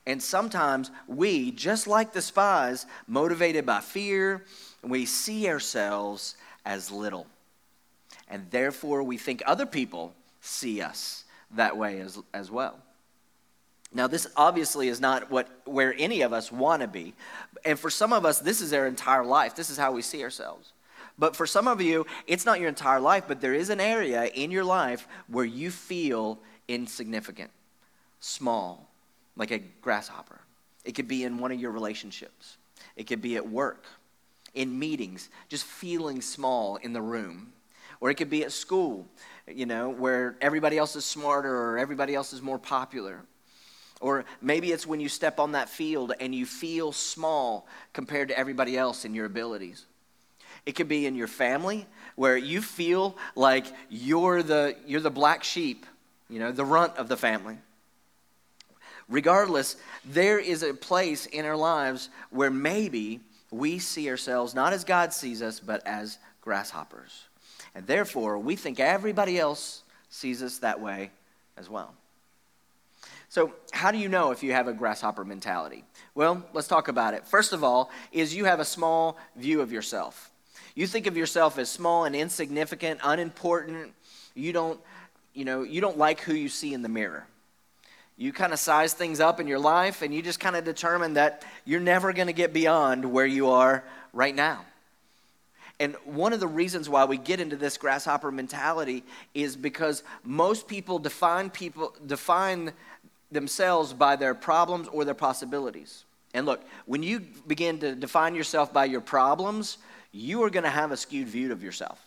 And 0.07 0.23
sometimes 0.23 0.91
we, 1.07 1.51
just 1.51 1.87
like 1.87 2.13
the 2.13 2.23
spies, 2.23 2.87
motivated 3.07 3.67
by 3.67 3.81
fear, 3.81 4.45
we 4.83 5.05
see 5.05 5.49
ourselves 5.49 6.37
as 6.65 6.91
little. 6.91 7.27
And 8.29 8.47
therefore, 8.51 9.03
we 9.03 9.19
think 9.19 9.43
other 9.45 9.67
people 9.67 10.15
see 10.41 10.81
us 10.81 11.25
that 11.51 11.77
way 11.77 12.01
as, 12.01 12.19
as 12.33 12.51
well. 12.51 12.79
Now, 13.93 14.07
this 14.07 14.27
obviously 14.37 14.89
is 14.89 15.01
not 15.01 15.31
what, 15.31 15.49
where 15.65 15.95
any 15.99 16.21
of 16.23 16.33
us 16.33 16.53
want 16.53 16.83
to 16.83 16.89
be. 16.89 17.15
And 17.65 17.79
for 17.79 17.91
some 17.91 18.13
of 18.13 18.25
us, 18.25 18.39
this 18.39 18.61
is 18.61 18.73
our 18.73 18.87
entire 18.87 19.25
life. 19.25 19.57
This 19.57 19.69
is 19.69 19.77
how 19.77 19.93
we 19.93 20.03
see 20.03 20.23
ourselves. 20.23 20.73
But 21.19 21.35
for 21.35 21.47
some 21.47 21.67
of 21.67 21.81
you, 21.81 22.07
it's 22.27 22.47
not 22.47 22.61
your 22.61 22.69
entire 22.69 23.01
life, 23.01 23.25
but 23.27 23.41
there 23.41 23.53
is 23.53 23.69
an 23.69 23.81
area 23.81 24.27
in 24.27 24.51
your 24.51 24.65
life 24.65 25.09
where 25.27 25.45
you 25.45 25.71
feel 25.71 26.39
insignificant, 26.69 27.51
small, 28.21 28.89
like 29.37 29.51
a 29.51 29.59
grasshopper. 29.59 30.41
It 30.85 30.95
could 30.95 31.09
be 31.09 31.25
in 31.25 31.39
one 31.39 31.53
of 31.53 31.61
your 31.61 31.73
relationships, 31.73 32.57
it 32.97 33.07
could 33.07 33.21
be 33.21 33.37
at 33.37 33.47
work, 33.47 33.85
in 34.55 34.79
meetings, 34.79 35.29
just 35.49 35.65
feeling 35.65 36.21
small 36.21 36.77
in 36.77 36.93
the 36.93 37.03
room. 37.03 37.53
Or 38.01 38.09
it 38.09 38.15
could 38.15 38.31
be 38.31 38.45
at 38.45 38.53
school, 38.53 39.07
you 39.47 39.67
know, 39.67 39.91
where 39.91 40.37
everybody 40.41 40.79
else 40.79 40.97
is 40.97 41.05
smarter 41.05 41.55
or 41.55 41.77
everybody 41.77 42.15
else 42.15 42.33
is 42.33 42.41
more 42.41 42.59
popular. 42.59 43.21
Or 44.01 44.25
maybe 44.41 44.73
it's 44.73 44.87
when 44.87 44.99
you 44.99 45.09
step 45.09 45.39
on 45.39 45.53
that 45.53 45.69
field 45.69 46.13
and 46.19 46.35
you 46.35 46.47
feel 46.47 46.91
small 46.91 47.67
compared 47.93 48.29
to 48.29 48.39
everybody 48.39 48.77
else 48.77 49.05
in 49.05 49.15
your 49.15 49.27
abilities. 49.27 49.85
It 50.67 50.73
could 50.73 50.89
be 50.89 51.07
in 51.07 51.15
your 51.15 51.27
family 51.27 51.87
where 52.17 52.37
you 52.37 52.63
feel 52.63 53.17
like 53.35 53.67
you're 53.89 54.43
the, 54.43 54.77
you're 54.87 55.01
the 55.01 55.11
black 55.11 55.45
sheep, 55.45 55.87
you 56.29 56.39
know, 56.39 56.53
the 56.53 56.65
runt 56.65 56.97
of 56.97 57.09
the 57.09 57.17
family. 57.17 57.59
Regardless, 59.09 59.77
there 60.05 60.39
is 60.39 60.63
a 60.63 60.73
place 60.73 61.27
in 61.27 61.45
our 61.45 61.57
lives 61.57 62.09
where 62.31 62.51
maybe 62.51 63.21
we 63.51 63.79
see 63.79 64.09
ourselves 64.09 64.55
not 64.55 64.73
as 64.73 64.85
God 64.85 65.13
sees 65.13 65.43
us, 65.43 65.61
but 65.61 65.85
as 65.87 66.19
grasshoppers. 66.41 67.25
And 67.75 67.87
therefore, 67.87 68.39
we 68.39 68.57
think 68.57 68.81
everybody 68.81 69.39
else 69.39 69.83
sees 70.09 70.43
us 70.43 70.59
that 70.59 70.81
way 70.81 71.11
as 71.57 71.69
well. 71.69 71.95
So, 73.31 73.55
how 73.71 73.91
do 73.93 73.97
you 73.97 74.09
know 74.09 74.33
if 74.33 74.43
you 74.43 74.53
have 74.53 74.69
a 74.69 74.73
grasshopper 74.73 75.25
mentality? 75.25 75.85
Well, 76.15 76.45
let's 76.53 76.69
talk 76.69 76.89
about 76.89 77.15
it. 77.15 77.27
First 77.27 77.53
of 77.53 77.65
all, 77.65 77.91
is 78.13 78.35
you 78.35 78.45
have 78.45 78.61
a 78.61 78.65
small 78.65 79.17
view 79.37 79.63
of 79.63 79.73
yourself. 79.73 80.31
You 80.75 80.87
think 80.87 81.07
of 81.07 81.17
yourself 81.17 81.57
as 81.57 81.71
small 81.71 82.05
and 82.05 82.15
insignificant, 82.15 83.01
unimportant. 83.03 83.95
You 84.35 84.53
don't, 84.53 84.81
you 85.33 85.45
know, 85.45 85.63
you 85.63 85.81
don't 85.81 85.97
like 85.97 86.21
who 86.21 86.35
you 86.35 86.49
see 86.49 86.75
in 86.75 86.83
the 86.83 86.89
mirror 86.89 87.27
you 88.21 88.35
kind 88.35 88.53
of 88.53 88.59
size 88.59 88.93
things 88.93 89.19
up 89.19 89.41
in 89.41 89.47
your 89.47 89.59
life 89.59 90.03
and 90.03 90.15
you 90.15 90.21
just 90.21 90.39
kind 90.39 90.55
of 90.55 90.63
determine 90.63 91.15
that 91.15 91.43
you're 91.65 91.81
never 91.81 92.13
going 92.13 92.27
to 92.27 92.35
get 92.35 92.53
beyond 92.53 93.03
where 93.11 93.25
you 93.25 93.49
are 93.49 93.83
right 94.13 94.35
now. 94.35 94.63
And 95.81 95.97
one 96.05 96.35
of 96.35 96.41
the 96.41 96.47
reasons 96.47 96.87
why 96.87 97.07
we 97.07 97.17
get 97.17 97.41
into 97.41 97.57
this 97.57 97.79
grasshopper 97.79 98.31
mentality 98.31 99.05
is 99.33 99.57
because 99.57 100.03
most 100.23 100.69
people 100.69 100.99
define 100.99 101.49
people 101.49 101.95
define 102.07 102.73
themselves 103.31 103.93
by 103.93 104.17
their 104.17 104.35
problems 104.35 104.89
or 104.89 105.05
their 105.05 105.15
possibilities. 105.15 106.05
And 106.35 106.47
look, 106.47 106.63
when 106.87 107.03
you 107.03 107.21
begin 107.47 107.79
to 107.81 107.95
define 107.95 108.35
yourself 108.35 108.73
by 108.73 108.85
your 108.85 109.01
problems, 109.01 109.79
you 110.13 110.43
are 110.43 110.51
going 110.51 110.65
to 110.65 110.71
have 110.71 110.93
a 110.93 110.97
skewed 110.97 111.29
view 111.29 111.53
of 111.53 111.63
yourself. 111.63 112.05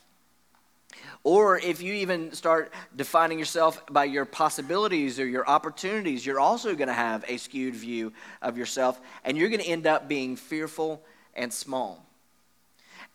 Or 1.24 1.58
if 1.58 1.82
you 1.82 1.94
even 1.94 2.34
start 2.34 2.74
defining 2.96 3.40
yourself 3.40 3.82
by 3.90 4.06
your 4.06 4.26
possibilities 4.26 5.20
or 5.20 5.26
your 5.26 5.48
opportunities, 5.48 6.26
you're 6.26 6.40
also 6.40 6.76
going 6.76 6.90
to 6.90 6.94
have 6.94 7.24
a 7.28 7.38
skewed 7.38 7.76
view 7.76 8.12
of 8.42 8.58
yourself, 8.58 9.00
and 9.24 9.38
you're 9.38 9.50
going 9.50 9.62
to 9.62 9.68
end 9.68 9.88
up 9.88 10.10
being 10.10 10.36
fearful 10.36 11.02
and 11.34 11.52
small. 11.52 12.06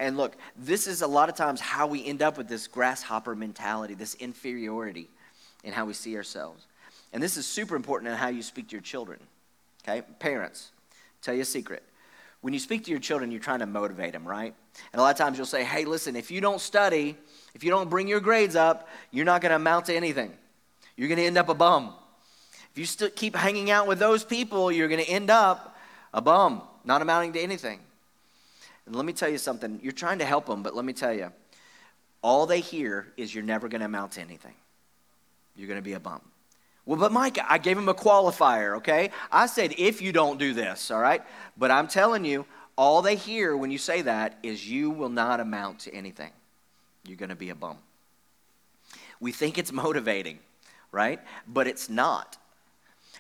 And 0.00 0.16
look, 0.16 0.36
this 0.56 0.86
is 0.86 1.02
a 1.02 1.06
lot 1.06 1.28
of 1.28 1.34
times 1.34 1.60
how 1.60 1.86
we 1.86 2.04
end 2.06 2.22
up 2.22 2.38
with 2.38 2.48
this 2.48 2.66
grasshopper 2.66 3.34
mentality, 3.34 3.94
this 3.94 4.14
inferiority 4.14 5.10
in 5.64 5.72
how 5.72 5.84
we 5.84 5.92
see 5.92 6.16
ourselves. 6.16 6.64
And 7.12 7.22
this 7.22 7.36
is 7.36 7.46
super 7.46 7.76
important 7.76 8.10
in 8.10 8.16
how 8.16 8.28
you 8.28 8.42
speak 8.42 8.68
to 8.68 8.72
your 8.72 8.82
children. 8.82 9.18
Okay? 9.82 10.02
Parents, 10.18 10.70
tell 11.22 11.34
you 11.34 11.42
a 11.42 11.46
secret. 11.46 11.82
When 12.40 12.52
you 12.54 12.60
speak 12.60 12.84
to 12.84 12.90
your 12.90 13.00
children, 13.00 13.32
you're 13.32 13.40
trying 13.40 13.58
to 13.60 13.66
motivate 13.66 14.12
them, 14.12 14.26
right? 14.26 14.54
And 14.92 15.00
a 15.00 15.02
lot 15.02 15.10
of 15.10 15.18
times 15.18 15.38
you'll 15.38 15.46
say, 15.46 15.64
hey, 15.64 15.84
listen, 15.84 16.14
if 16.14 16.30
you 16.30 16.40
don't 16.40 16.60
study, 16.60 17.16
if 17.54 17.64
you 17.64 17.70
don't 17.70 17.90
bring 17.90 18.06
your 18.06 18.20
grades 18.20 18.54
up, 18.54 18.88
you're 19.10 19.24
not 19.24 19.40
going 19.40 19.50
to 19.50 19.56
amount 19.56 19.86
to 19.86 19.94
anything. 19.94 20.32
You're 20.96 21.08
going 21.08 21.18
to 21.18 21.24
end 21.24 21.38
up 21.38 21.48
a 21.48 21.54
bum. 21.54 21.94
If 22.74 23.00
you 23.00 23.08
keep 23.08 23.34
hanging 23.34 23.70
out 23.70 23.88
with 23.88 23.98
those 23.98 24.24
people, 24.24 24.70
you're 24.70 24.88
going 24.88 25.04
to 25.04 25.10
end 25.10 25.30
up 25.30 25.76
a 26.14 26.20
bum, 26.20 26.62
not 26.84 27.02
amounting 27.02 27.32
to 27.32 27.40
anything. 27.40 27.80
And 28.86 28.94
let 28.94 29.04
me 29.04 29.12
tell 29.12 29.28
you 29.28 29.38
something. 29.38 29.80
You're 29.82 29.92
trying 29.92 30.20
to 30.20 30.24
help 30.24 30.46
them, 30.46 30.62
but 30.62 30.76
let 30.76 30.84
me 30.84 30.92
tell 30.92 31.12
you, 31.12 31.32
all 32.22 32.46
they 32.46 32.60
hear 32.60 33.06
is 33.16 33.34
you're 33.34 33.44
never 33.44 33.68
going 33.68 33.80
to 33.80 33.86
amount 33.86 34.12
to 34.12 34.20
anything. 34.20 34.54
You're 35.56 35.68
going 35.68 35.78
to 35.78 35.84
be 35.84 35.94
a 35.94 36.00
bum. 36.00 36.20
Well, 36.88 36.96
but 36.98 37.12
Mike, 37.12 37.38
I 37.46 37.58
gave 37.58 37.76
him 37.76 37.90
a 37.90 37.94
qualifier, 37.94 38.78
okay? 38.78 39.10
I 39.30 39.44
said, 39.44 39.74
if 39.76 40.00
you 40.00 40.10
don't 40.10 40.38
do 40.38 40.54
this, 40.54 40.90
all 40.90 40.98
right? 40.98 41.22
But 41.58 41.70
I'm 41.70 41.86
telling 41.86 42.24
you, 42.24 42.46
all 42.76 43.02
they 43.02 43.14
hear 43.14 43.54
when 43.54 43.70
you 43.70 43.76
say 43.76 44.00
that 44.00 44.38
is 44.42 44.66
you 44.66 44.88
will 44.88 45.10
not 45.10 45.38
amount 45.38 45.80
to 45.80 45.94
anything. 45.94 46.30
You're 47.06 47.18
going 47.18 47.28
to 47.28 47.36
be 47.36 47.50
a 47.50 47.54
bum. 47.54 47.76
We 49.20 49.32
think 49.32 49.58
it's 49.58 49.70
motivating, 49.70 50.38
right? 50.90 51.20
But 51.46 51.66
it's 51.66 51.90
not. 51.90 52.38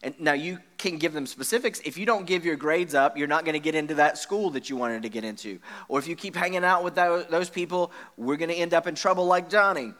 And 0.02 0.18
now 0.18 0.32
you 0.32 0.60
can 0.78 0.96
give 0.96 1.12
them 1.12 1.26
specifics. 1.26 1.78
If 1.84 1.98
you 1.98 2.06
don't 2.06 2.24
give 2.24 2.46
your 2.46 2.56
grades 2.56 2.94
up, 2.94 3.18
you're 3.18 3.28
not 3.28 3.44
going 3.44 3.52
to 3.52 3.60
get 3.60 3.74
into 3.74 3.96
that 3.96 4.16
school 4.16 4.48
that 4.52 4.70
you 4.70 4.76
wanted 4.76 5.02
to 5.02 5.10
get 5.10 5.24
into. 5.24 5.58
Or 5.88 5.98
if 5.98 6.08
you 6.08 6.16
keep 6.16 6.34
hanging 6.34 6.64
out 6.64 6.84
with 6.84 6.94
those 6.94 7.50
people, 7.50 7.92
we're 8.16 8.38
going 8.38 8.48
to 8.48 8.56
end 8.56 8.72
up 8.72 8.86
in 8.86 8.94
trouble 8.94 9.26
like 9.26 9.50
Johnny. 9.50 9.92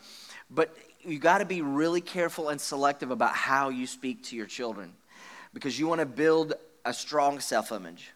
But 0.51 0.75
you 1.09 1.19
got 1.19 1.39
to 1.39 1.45
be 1.45 1.63
really 1.63 2.01
careful 2.01 2.49
and 2.49 2.61
selective 2.61 3.11
about 3.11 3.35
how 3.35 3.69
you 3.69 3.87
speak 3.87 4.23
to 4.25 4.37
your 4.37 4.47
children 4.47 4.93
because 5.53 5.79
you 5.79 5.87
want 5.87 6.01
to 6.01 6.07
build 6.07 6.55
a 6.85 6.93
strong 6.93 7.41
self 7.41 7.73
image. 7.73 8.13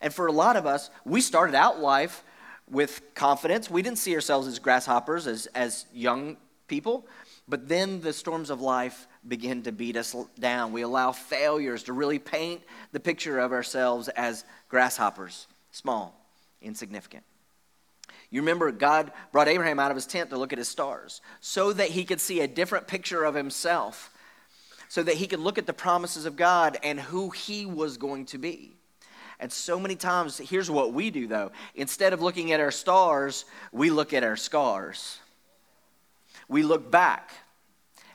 And 0.00 0.14
for 0.14 0.26
a 0.26 0.32
lot 0.32 0.56
of 0.56 0.66
us, 0.66 0.90
we 1.04 1.20
started 1.20 1.54
out 1.54 1.80
life 1.80 2.22
with 2.70 3.02
confidence. 3.14 3.70
We 3.70 3.82
didn't 3.82 3.98
see 3.98 4.14
ourselves 4.14 4.46
as 4.46 4.58
grasshoppers, 4.58 5.26
as, 5.26 5.46
as 5.54 5.86
young 5.92 6.36
people. 6.68 7.06
But 7.48 7.68
then 7.68 8.00
the 8.00 8.12
storms 8.12 8.50
of 8.50 8.60
life 8.60 9.08
begin 9.26 9.62
to 9.62 9.72
beat 9.72 9.96
us 9.96 10.14
down. 10.38 10.72
We 10.72 10.82
allow 10.82 11.12
failures 11.12 11.82
to 11.84 11.92
really 11.92 12.18
paint 12.18 12.60
the 12.92 13.00
picture 13.00 13.38
of 13.38 13.52
ourselves 13.52 14.08
as 14.08 14.44
grasshoppers, 14.68 15.46
small, 15.72 16.14
insignificant. 16.60 17.24
You 18.30 18.42
remember 18.42 18.70
God 18.72 19.10
brought 19.32 19.48
Abraham 19.48 19.78
out 19.78 19.90
of 19.90 19.96
his 19.96 20.06
tent 20.06 20.30
to 20.30 20.36
look 20.36 20.52
at 20.52 20.58
his 20.58 20.68
stars 20.68 21.20
so 21.40 21.72
that 21.72 21.90
he 21.90 22.04
could 22.04 22.20
see 22.20 22.40
a 22.40 22.48
different 22.48 22.86
picture 22.86 23.24
of 23.24 23.34
himself, 23.34 24.10
so 24.88 25.02
that 25.02 25.16
he 25.16 25.26
could 25.26 25.40
look 25.40 25.58
at 25.58 25.66
the 25.66 25.72
promises 25.72 26.26
of 26.26 26.36
God 26.36 26.78
and 26.82 27.00
who 27.00 27.30
he 27.30 27.64
was 27.64 27.96
going 27.96 28.26
to 28.26 28.38
be. 28.38 28.74
And 29.40 29.52
so 29.52 29.78
many 29.78 29.94
times, 29.94 30.38
here's 30.38 30.70
what 30.70 30.92
we 30.92 31.10
do 31.10 31.26
though 31.26 31.52
instead 31.74 32.12
of 32.12 32.20
looking 32.20 32.52
at 32.52 32.60
our 32.60 32.70
stars, 32.70 33.44
we 33.72 33.90
look 33.90 34.12
at 34.12 34.24
our 34.24 34.36
scars. 34.36 35.18
We 36.48 36.62
look 36.62 36.90
back 36.90 37.30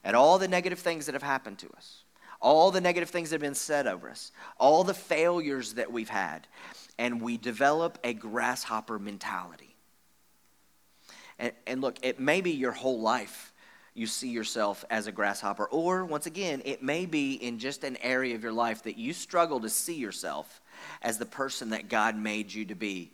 at 0.03 0.15
all 0.15 0.37
the 0.37 0.47
negative 0.47 0.79
things 0.79 1.05
that 1.05 1.13
have 1.13 1.23
happened 1.23 1.59
to 1.59 1.69
us, 1.77 2.03
all 2.41 2.71
the 2.71 2.81
negative 2.81 3.09
things 3.09 3.29
that 3.29 3.35
have 3.35 3.41
been 3.41 3.55
said 3.55 3.87
over 3.87 4.09
us, 4.09 4.31
all 4.57 4.83
the 4.83 4.93
failures 4.93 5.73
that 5.73 5.91
we've 5.91 6.09
had, 6.09 6.47
and 6.97 7.21
we 7.21 7.37
develop 7.37 7.99
a 8.03 8.13
grasshopper 8.13 8.99
mentality. 8.99 9.72
And, 11.39 11.51
and 11.67 11.81
look, 11.81 11.97
it 12.01 12.19
may 12.19 12.41
be 12.41 12.51
your 12.51 12.71
whole 12.71 12.99
life 12.99 13.53
you 13.95 14.07
see 14.07 14.29
yourself 14.29 14.83
as 14.89 15.05
a 15.07 15.11
grasshopper. 15.11 15.65
Or, 15.65 16.03
once 16.05 16.25
again, 16.25 16.61
it 16.65 16.81
may 16.81 17.05
be 17.05 17.33
in 17.33 17.59
just 17.59 17.83
an 17.83 17.97
area 18.01 18.33
of 18.35 18.41
your 18.41 18.51
life 18.51 18.83
that 18.83 18.97
you 18.97 19.13
struggle 19.13 19.59
to 19.59 19.69
see 19.69 19.95
yourself 19.95 20.61
as 21.01 21.17
the 21.17 21.25
person 21.25 21.69
that 21.69 21.89
God 21.89 22.17
made 22.17 22.51
you 22.51 22.65
to 22.65 22.75
be. 22.75 23.11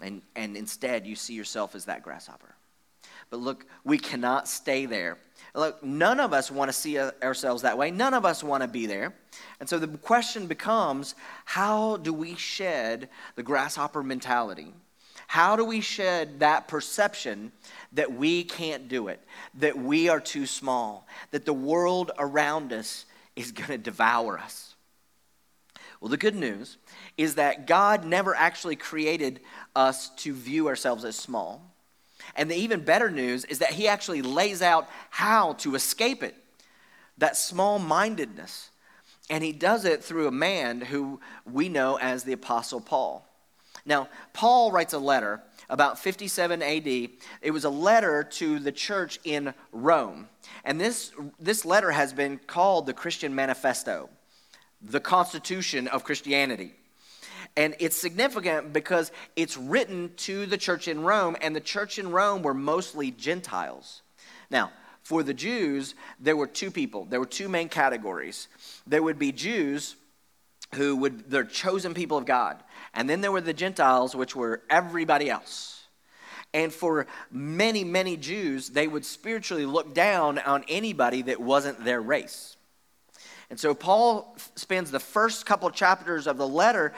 And, 0.00 0.22
and 0.36 0.56
instead, 0.56 1.06
you 1.06 1.16
see 1.16 1.34
yourself 1.34 1.74
as 1.74 1.86
that 1.86 2.02
grasshopper. 2.02 2.54
But 3.30 3.40
look, 3.40 3.66
we 3.82 3.98
cannot 3.98 4.46
stay 4.46 4.86
there. 4.86 5.18
Look, 5.54 5.82
none 5.82 6.20
of 6.20 6.32
us 6.32 6.50
want 6.50 6.68
to 6.68 6.72
see 6.72 6.98
ourselves 6.98 7.62
that 7.62 7.76
way. 7.76 7.90
None 7.90 8.14
of 8.14 8.24
us 8.24 8.44
want 8.44 8.62
to 8.62 8.68
be 8.68 8.86
there. 8.86 9.14
And 9.58 9.68
so 9.68 9.78
the 9.78 9.88
question 9.88 10.46
becomes 10.46 11.16
how 11.44 11.96
do 11.96 12.12
we 12.12 12.36
shed 12.36 13.08
the 13.34 13.42
grasshopper 13.42 14.04
mentality? 14.04 14.72
How 15.26 15.56
do 15.56 15.64
we 15.64 15.80
shed 15.80 16.40
that 16.40 16.68
perception 16.68 17.52
that 17.92 18.12
we 18.12 18.44
can't 18.44 18.88
do 18.88 19.08
it, 19.08 19.20
that 19.54 19.76
we 19.76 20.08
are 20.08 20.20
too 20.20 20.46
small, 20.46 21.06
that 21.30 21.44
the 21.44 21.52
world 21.52 22.12
around 22.18 22.72
us 22.72 23.04
is 23.34 23.52
going 23.52 23.70
to 23.70 23.78
devour 23.78 24.38
us? 24.38 24.74
Well, 26.00 26.10
the 26.10 26.16
good 26.16 26.36
news 26.36 26.76
is 27.16 27.36
that 27.36 27.66
God 27.66 28.04
never 28.04 28.34
actually 28.34 28.76
created 28.76 29.40
us 29.74 30.10
to 30.16 30.32
view 30.32 30.68
ourselves 30.68 31.04
as 31.04 31.16
small. 31.16 31.62
And 32.34 32.50
the 32.50 32.56
even 32.56 32.84
better 32.84 33.10
news 33.10 33.44
is 33.46 33.60
that 33.60 33.72
He 33.72 33.88
actually 33.88 34.22
lays 34.22 34.62
out 34.62 34.88
how 35.10 35.54
to 35.54 35.74
escape 35.74 36.22
it 36.22 36.34
that 37.18 37.36
small 37.36 37.78
mindedness. 37.78 38.70
And 39.30 39.42
He 39.42 39.52
does 39.52 39.84
it 39.84 40.04
through 40.04 40.28
a 40.28 40.32
man 40.32 40.80
who 40.80 41.20
we 41.50 41.68
know 41.68 41.98
as 41.98 42.24
the 42.24 42.34
Apostle 42.34 42.80
Paul. 42.80 43.25
Now, 43.86 44.08
Paul 44.32 44.72
writes 44.72 44.92
a 44.92 44.98
letter 44.98 45.40
about 45.68 45.98
57 45.98 46.62
AD. 46.62 46.86
It 46.86 47.50
was 47.52 47.64
a 47.64 47.70
letter 47.70 48.24
to 48.24 48.58
the 48.58 48.72
church 48.72 49.18
in 49.24 49.54
Rome. 49.72 50.28
And 50.64 50.80
this, 50.80 51.12
this 51.38 51.64
letter 51.64 51.92
has 51.92 52.12
been 52.12 52.38
called 52.46 52.86
the 52.86 52.92
Christian 52.92 53.34
Manifesto, 53.34 54.10
the 54.82 55.00
Constitution 55.00 55.86
of 55.88 56.04
Christianity. 56.04 56.74
And 57.56 57.74
it's 57.78 57.96
significant 57.96 58.72
because 58.72 59.12
it's 59.34 59.56
written 59.56 60.12
to 60.18 60.46
the 60.46 60.58
church 60.58 60.88
in 60.88 61.02
Rome, 61.02 61.36
and 61.40 61.56
the 61.56 61.60
church 61.60 61.98
in 61.98 62.10
Rome 62.10 62.42
were 62.42 62.54
mostly 62.54 63.12
Gentiles. 63.12 64.02
Now, 64.50 64.72
for 65.02 65.22
the 65.22 65.32
Jews, 65.32 65.94
there 66.20 66.36
were 66.36 66.48
two 66.48 66.70
people, 66.70 67.04
there 67.04 67.20
were 67.20 67.26
two 67.26 67.48
main 67.48 67.68
categories. 67.68 68.48
There 68.86 69.02
would 69.02 69.18
be 69.18 69.32
Jews 69.32 69.94
who 70.74 70.96
would, 70.96 71.30
they're 71.30 71.44
chosen 71.44 71.94
people 71.94 72.18
of 72.18 72.26
God. 72.26 72.62
And 72.96 73.08
then 73.08 73.20
there 73.20 73.30
were 73.30 73.42
the 73.42 73.52
Gentiles, 73.52 74.16
which 74.16 74.34
were 74.34 74.62
everybody 74.70 75.28
else. 75.28 75.84
And 76.54 76.72
for 76.72 77.06
many, 77.30 77.84
many 77.84 78.16
Jews, 78.16 78.70
they 78.70 78.88
would 78.88 79.04
spiritually 79.04 79.66
look 79.66 79.92
down 79.92 80.38
on 80.38 80.64
anybody 80.68 81.22
that 81.22 81.38
wasn't 81.38 81.84
their 81.84 82.00
race. 82.00 82.56
And 83.50 83.60
so 83.60 83.74
Paul 83.74 84.34
spends 84.54 84.90
the 84.90 84.98
first 84.98 85.44
couple 85.44 85.70
chapters 85.70 86.26
of 86.26 86.38
the 86.38 86.48
letter 86.48 86.94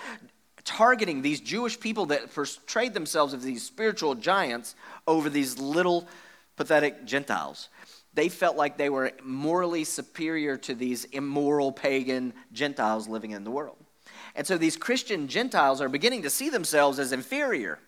targeting 0.64 1.20
these 1.22 1.40
Jewish 1.40 1.80
people 1.80 2.06
that 2.06 2.32
portrayed 2.32 2.94
themselves 2.94 3.34
as 3.34 3.42
these 3.42 3.64
spiritual 3.64 4.14
giants 4.14 4.76
over 5.06 5.28
these 5.28 5.58
little 5.58 6.06
pathetic 6.56 7.04
Gentiles. 7.04 7.68
They 8.14 8.28
felt 8.28 8.56
like 8.56 8.76
they 8.76 8.90
were 8.90 9.12
morally 9.22 9.84
superior 9.84 10.56
to 10.58 10.74
these 10.74 11.04
immoral 11.06 11.72
pagan 11.72 12.34
Gentiles 12.52 13.08
living 13.08 13.32
in 13.32 13.44
the 13.44 13.50
world. 13.50 13.78
And 14.38 14.47
so 14.47 14.57
these 14.57 14.76
Christian 14.76 15.26
Gentiles 15.26 15.80
are 15.80 15.88
beginning 15.88 16.23
to 16.23 16.30
see 16.30 16.49
themselves 16.49 17.00
as 17.00 17.11
inferior 17.11 17.80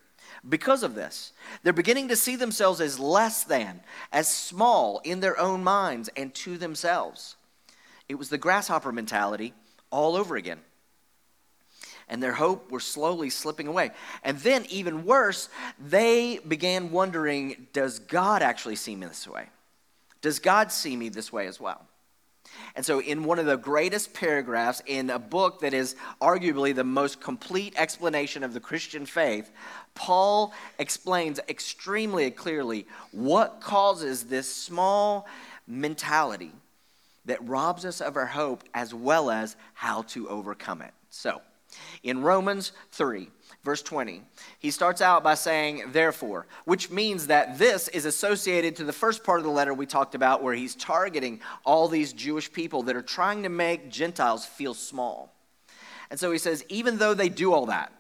because 0.49 0.83
of 0.83 0.97
this. 0.97 1.33
They're 1.63 1.73
beginning 1.73 2.09
to 2.09 2.17
see 2.17 2.35
themselves 2.35 2.81
as 2.81 2.99
less 2.99 3.45
than, 3.45 3.81
as 4.13 4.27
small 4.27 5.01
in 5.05 5.21
their 5.21 5.39
own 5.39 5.63
minds 5.63 6.11
and 6.17 6.35
to 6.35 6.59
themselves. 6.59 7.37
It 8.09 8.17
was 8.17 8.31
the 8.31 8.37
grasshopper 8.37 8.91
mentality 8.91 9.55
all 9.91 10.17
over 10.17 10.35
again. 10.35 10.59
And 12.09 12.21
their 12.21 12.33
hope 12.33 12.73
were 12.73 12.81
slowly 12.81 13.31
slipping 13.31 13.69
away. 13.69 13.93
And 14.25 14.37
then, 14.39 14.67
even 14.71 15.05
worse, 15.05 15.49
they 15.79 16.39
began 16.39 16.91
wondering 16.91 17.69
does 17.73 18.01
God 18.01 18.43
actually 18.43 18.75
see 18.75 18.97
me 18.97 19.07
this 19.07 19.29
way? 19.29 19.47
Does 20.21 20.41
God 20.41 20.73
see 20.73 20.97
me 20.97 21.11
this 21.11 21.33
way 21.33 21.47
as 21.47 21.61
well? 21.61 21.87
And 22.77 22.85
so, 22.85 23.01
in 23.01 23.25
one 23.25 23.39
of 23.39 23.47
the 23.47 23.57
greatest 23.57 24.15
paragraphs 24.15 24.83
in 24.87 25.11
a 25.11 25.19
book 25.19 25.61
that 25.61 25.75
is 25.75 25.97
arguably 26.21 26.75
the 26.75 26.85
most 26.85 27.21
complete 27.21 27.75
explanation 27.77 28.43
of 28.43 28.55
the 28.55 28.61
Christian 28.61 29.07
faith, 29.07 29.51
Paul 29.95 30.53
explains 30.79 31.41
extremely 31.49 32.31
clearly 32.31 32.87
what 33.13 33.61
causes 33.61 34.25
this 34.25 34.53
small 34.53 35.27
mentality 35.67 36.53
that 37.25 37.47
robs 37.47 37.85
us 37.85 38.01
of 38.01 38.17
our 38.17 38.27
hope 38.27 38.65
as 38.75 38.95
well 38.95 39.31
as 39.31 39.57
how 39.75 40.03
to 40.03 40.29
overcome 40.29 40.83
it. 40.83 40.93
So, 41.11 41.43
in 42.03 42.23
Romans 42.23 42.73
3, 42.93 43.29
verse 43.63 43.83
20, 43.83 44.23
he 44.59 44.71
starts 44.71 45.01
out 45.01 45.23
by 45.23 45.35
saying, 45.35 45.85
therefore, 45.93 46.47
which 46.65 46.91
means 46.91 47.27
that 47.29 47.59
this 47.59 47.89
is 47.89 48.05
associated 48.05 48.77
to 48.77 48.85
the 48.85 48.93
first 48.93 49.25
part 49.25 49.39
of 49.39 49.45
the 49.45 49.51
letter 49.51 49.75
we 49.75 49.87
talked 49.87 50.15
about, 50.15 50.43
where 50.43 50.55
he's 50.55 50.75
targeting 50.75 51.41
all 51.65 51.89
these 51.89 52.13
Jewish 52.13 52.53
people 52.53 52.83
that 52.85 52.97
are 52.97 53.03
trying 53.03 53.43
to 53.43 53.49
make 53.49 53.91
Gentiles 53.91 54.47
feel 54.47 54.75
small. 54.75 55.35
And 56.11 56.19
so 56.19 56.33
he 56.33 56.39
says, 56.39 56.65
even 56.69 56.99
though 56.99 57.15
they 57.15 57.29
do 57.29 57.53
all 57.53 57.67
that, 57.67 57.93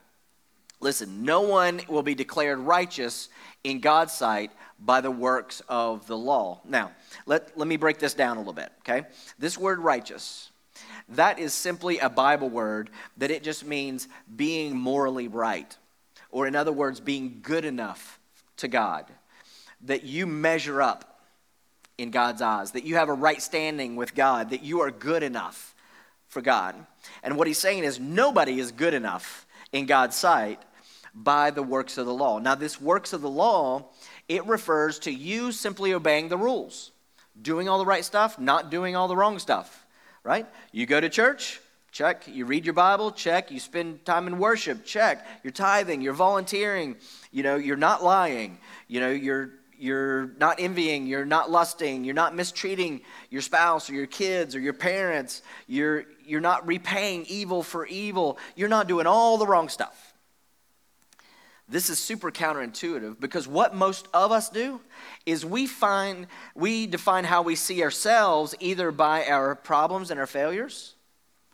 listen, 0.80 1.24
no 1.24 1.42
one 1.42 1.80
will 1.88 2.02
be 2.02 2.14
declared 2.14 2.58
righteous 2.58 3.28
in 3.62 3.80
God's 3.80 4.12
sight 4.12 4.50
by 4.78 5.00
the 5.00 5.10
works 5.10 5.60
of 5.68 6.06
the 6.06 6.16
law. 6.16 6.60
Now, 6.64 6.92
let, 7.26 7.56
let 7.56 7.68
me 7.68 7.76
break 7.76 7.98
this 7.98 8.14
down 8.14 8.36
a 8.36 8.40
little 8.40 8.52
bit, 8.52 8.72
okay? 8.80 9.06
This 9.38 9.58
word 9.58 9.78
righteous, 9.78 10.50
that 11.10 11.38
is 11.38 11.52
simply 11.52 11.98
a 11.98 12.08
Bible 12.08 12.48
word 12.48 12.90
that 13.16 13.30
it 13.30 13.42
just 13.42 13.64
means 13.64 14.08
being 14.34 14.76
morally 14.76 15.28
right. 15.28 15.76
Or, 16.30 16.46
in 16.46 16.54
other 16.54 16.72
words, 16.72 17.00
being 17.00 17.40
good 17.42 17.64
enough 17.64 18.20
to 18.58 18.68
God. 18.68 19.06
That 19.82 20.04
you 20.04 20.26
measure 20.26 20.80
up 20.80 21.20
in 21.98 22.10
God's 22.10 22.40
eyes, 22.40 22.70
that 22.72 22.84
you 22.84 22.96
have 22.96 23.08
a 23.08 23.14
right 23.14 23.42
standing 23.42 23.96
with 23.96 24.14
God, 24.14 24.50
that 24.50 24.62
you 24.62 24.80
are 24.80 24.90
good 24.90 25.22
enough 25.22 25.74
for 26.28 26.40
God. 26.40 26.74
And 27.22 27.36
what 27.36 27.46
he's 27.46 27.58
saying 27.58 27.84
is 27.84 28.00
nobody 28.00 28.58
is 28.58 28.72
good 28.72 28.94
enough 28.94 29.46
in 29.72 29.86
God's 29.86 30.16
sight 30.16 30.62
by 31.14 31.50
the 31.50 31.62
works 31.62 31.98
of 31.98 32.06
the 32.06 32.14
law. 32.14 32.38
Now, 32.38 32.54
this 32.54 32.80
works 32.80 33.12
of 33.12 33.20
the 33.20 33.28
law, 33.28 33.88
it 34.28 34.46
refers 34.46 35.00
to 35.00 35.10
you 35.10 35.52
simply 35.52 35.92
obeying 35.92 36.28
the 36.28 36.38
rules, 36.38 36.92
doing 37.40 37.68
all 37.68 37.78
the 37.78 37.86
right 37.86 38.04
stuff, 38.04 38.38
not 38.38 38.70
doing 38.70 38.96
all 38.96 39.08
the 39.08 39.16
wrong 39.16 39.38
stuff, 39.38 39.79
right? 40.24 40.46
You 40.72 40.86
go 40.86 41.00
to 41.00 41.08
church, 41.08 41.60
check. 41.92 42.26
You 42.28 42.44
read 42.44 42.64
your 42.64 42.74
Bible, 42.74 43.10
check. 43.10 43.50
You 43.50 43.60
spend 43.60 44.04
time 44.04 44.26
in 44.26 44.38
worship, 44.38 44.84
check. 44.84 45.26
You're 45.42 45.52
tithing, 45.52 46.00
you're 46.00 46.14
volunteering, 46.14 46.96
you 47.30 47.42
know, 47.42 47.56
you're 47.56 47.76
not 47.76 48.02
lying, 48.02 48.58
you 48.88 49.00
know, 49.00 49.10
you're 49.10 49.50
you're 49.80 50.32
not 50.38 50.60
envying, 50.60 51.06
you're 51.06 51.24
not 51.24 51.50
lusting, 51.50 52.04
you're 52.04 52.14
not 52.14 52.36
mistreating 52.36 53.00
your 53.30 53.40
spouse 53.40 53.88
or 53.88 53.94
your 53.94 54.06
kids 54.06 54.54
or 54.54 54.60
your 54.60 54.74
parents, 54.74 55.40
you're, 55.66 56.04
you're 56.26 56.42
not 56.42 56.66
repaying 56.66 57.24
evil 57.24 57.62
for 57.62 57.86
evil, 57.86 58.36
you're 58.56 58.68
not 58.68 58.88
doing 58.88 59.06
all 59.06 59.38
the 59.38 59.46
wrong 59.46 59.70
stuff. 59.70 60.09
This 61.70 61.88
is 61.88 62.00
super 62.00 62.32
counterintuitive 62.32 63.20
because 63.20 63.46
what 63.46 63.76
most 63.76 64.08
of 64.12 64.32
us 64.32 64.50
do 64.50 64.80
is 65.24 65.46
we 65.46 65.68
find 65.68 66.26
we 66.56 66.88
define 66.88 67.22
how 67.22 67.42
we 67.42 67.54
see 67.54 67.84
ourselves 67.84 68.56
either 68.58 68.90
by 68.90 69.24
our 69.26 69.54
problems 69.54 70.10
and 70.10 70.18
our 70.18 70.26
failures, 70.26 70.96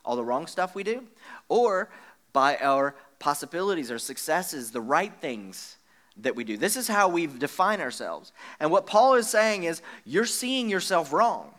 all 0.06 0.16
the 0.16 0.25
wrong 0.25 0.46
stuff 0.46 0.75
we 0.75 0.85
do, 0.85 1.04
or 1.50 1.90
by 2.32 2.56
our 2.56 2.94
possibilities, 3.18 3.90
our 3.90 3.99
successes, 3.99 4.70
the 4.70 4.80
right 4.80 5.12
things 5.20 5.76
that 6.16 6.35
we 6.35 6.44
do. 6.44 6.56
This 6.56 6.76
is 6.78 6.88
how 6.88 7.08
we 7.08 7.26
define 7.26 7.82
ourselves. 7.82 8.32
And 8.58 8.70
what 8.70 8.87
Paul 8.87 9.16
is 9.16 9.28
saying 9.28 9.64
is 9.64 9.82
you're 10.06 10.25
seeing 10.25 10.70
yourself 10.70 11.12
wrong. 11.12 11.52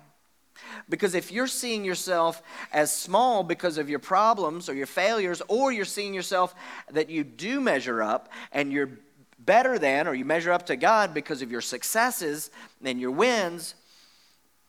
Because 0.90 1.16
if 1.16 1.32
you're 1.32 1.48
seeing 1.48 1.84
yourself 1.84 2.42
as 2.72 2.96
small 2.96 3.44
because 3.44 3.78
of 3.78 3.90
your 3.90 4.00
problems 4.00 4.70
or 4.70 4.74
your 4.74 4.86
failures, 4.86 5.42
or 5.48 5.72
you're 5.72 5.86
seeing 5.86 6.14
yourself 6.14 6.56
that 6.92 7.10
you 7.10 7.24
do 7.24 7.60
measure 7.60 8.02
up 8.02 8.30
and 8.52 8.72
you're 8.72 8.92
better 9.40 9.80
than, 9.80 10.08
or 10.08 10.14
you 10.14 10.26
measure 10.26 10.52
up 10.52 10.66
to 10.68 10.76
God 10.76 11.14
because 11.14 11.42
of 11.42 11.52
your 11.52 11.62
successes 11.62 12.52
and 12.84 13.00
your 13.00 13.12
wins, 13.12 13.76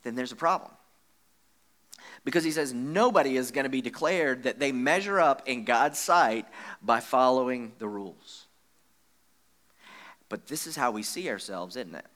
then 0.03 0.15
there's 0.15 0.33
a 0.33 0.37
problem. 0.37 0.71
Because 2.25 2.45
he 2.45 2.51
says 2.51 2.73
nobody 2.73 3.37
is 3.37 3.51
going 3.51 3.65
to 3.65 3.71
be 3.71 3.81
declared 3.81 4.43
that 4.45 4.59
they 4.59 4.73
measure 4.73 5.19
up 5.19 5.43
in 5.47 5.65
God's 5.65 5.99
sight 5.99 6.47
by 6.83 7.01
following 7.01 7.73
the 7.79 7.89
rules. 7.89 8.47
But 10.29 10.47
this 10.47 10.67
is 10.67 10.77
how 10.77 10.91
we 10.91 11.03
see 11.03 11.31
ourselves, 11.31 11.77
isn't 11.77 11.95
it? 11.95 12.07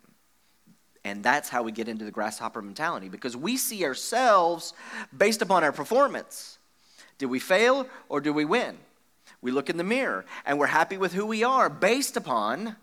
And 1.05 1.23
that's 1.23 1.49
how 1.49 1.63
we 1.63 1.73
get 1.73 1.89
into 1.89 2.05
the 2.05 2.11
grasshopper 2.11 2.63
mentality 2.63 3.09
because 3.09 3.37
we 3.37 3.57
see 3.57 3.85
ourselves 3.85 4.73
based 5.17 5.43
upon 5.43 5.65
our 5.65 5.73
performance. 5.73 6.59
Did 7.19 7.27
we 7.27 7.41
fail 7.41 7.89
or 8.09 8.21
do 8.21 8.33
we 8.33 8.45
win? 8.45 8.77
We 9.41 9.51
look 9.51 9.69
in 9.69 9.77
the 9.77 9.85
mirror 9.85 10.25
and 10.47 10.59
we're 10.59 10.67
happy 10.67 10.97
with 10.97 11.13
who 11.13 11.27
we 11.27 11.43
are 11.43 11.69
based 11.69 12.17
upon 12.17 12.77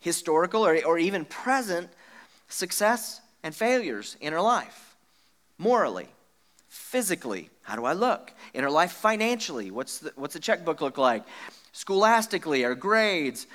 historical 0.00 0.66
or, 0.66 0.78
or 0.84 0.98
even 0.98 1.24
present 1.24 1.88
success 2.48 3.20
and 3.42 3.54
failures 3.54 4.16
in 4.20 4.34
our 4.34 4.42
life. 4.42 4.96
Morally, 5.58 6.08
physically, 6.68 7.48
how 7.62 7.76
do 7.76 7.84
I 7.86 7.94
look? 7.94 8.32
In 8.52 8.64
our 8.64 8.70
life 8.70 8.92
financially, 8.92 9.70
what's 9.70 9.98
the, 9.98 10.12
what's 10.16 10.34
the 10.34 10.40
checkbook 10.40 10.82
look 10.82 10.98
like? 10.98 11.24
Scholastically, 11.76 12.64
our 12.64 12.74
grades, 12.74 13.46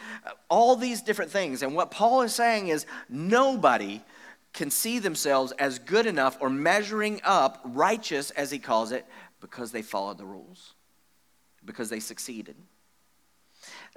all 0.48 0.76
these 0.76 1.02
different 1.02 1.32
things. 1.32 1.64
And 1.64 1.74
what 1.74 1.90
Paul 1.90 2.22
is 2.22 2.36
saying 2.36 2.68
is 2.68 2.86
nobody 3.10 4.00
can 4.54 4.70
see 4.70 5.00
themselves 5.00 5.54
as 5.54 5.80
good 5.80 6.06
enough 6.06 6.38
or 6.40 6.48
measuring 6.48 7.20
up, 7.24 7.60
righteous 7.64 8.30
as 8.32 8.52
he 8.52 8.60
calls 8.60 8.92
it, 8.92 9.08
because 9.40 9.72
they 9.72 9.82
followed 9.82 10.20
the 10.20 10.26
rules, 10.26 10.76
because 11.66 11.90
they 11.90 12.00
succeeded. 12.00 12.56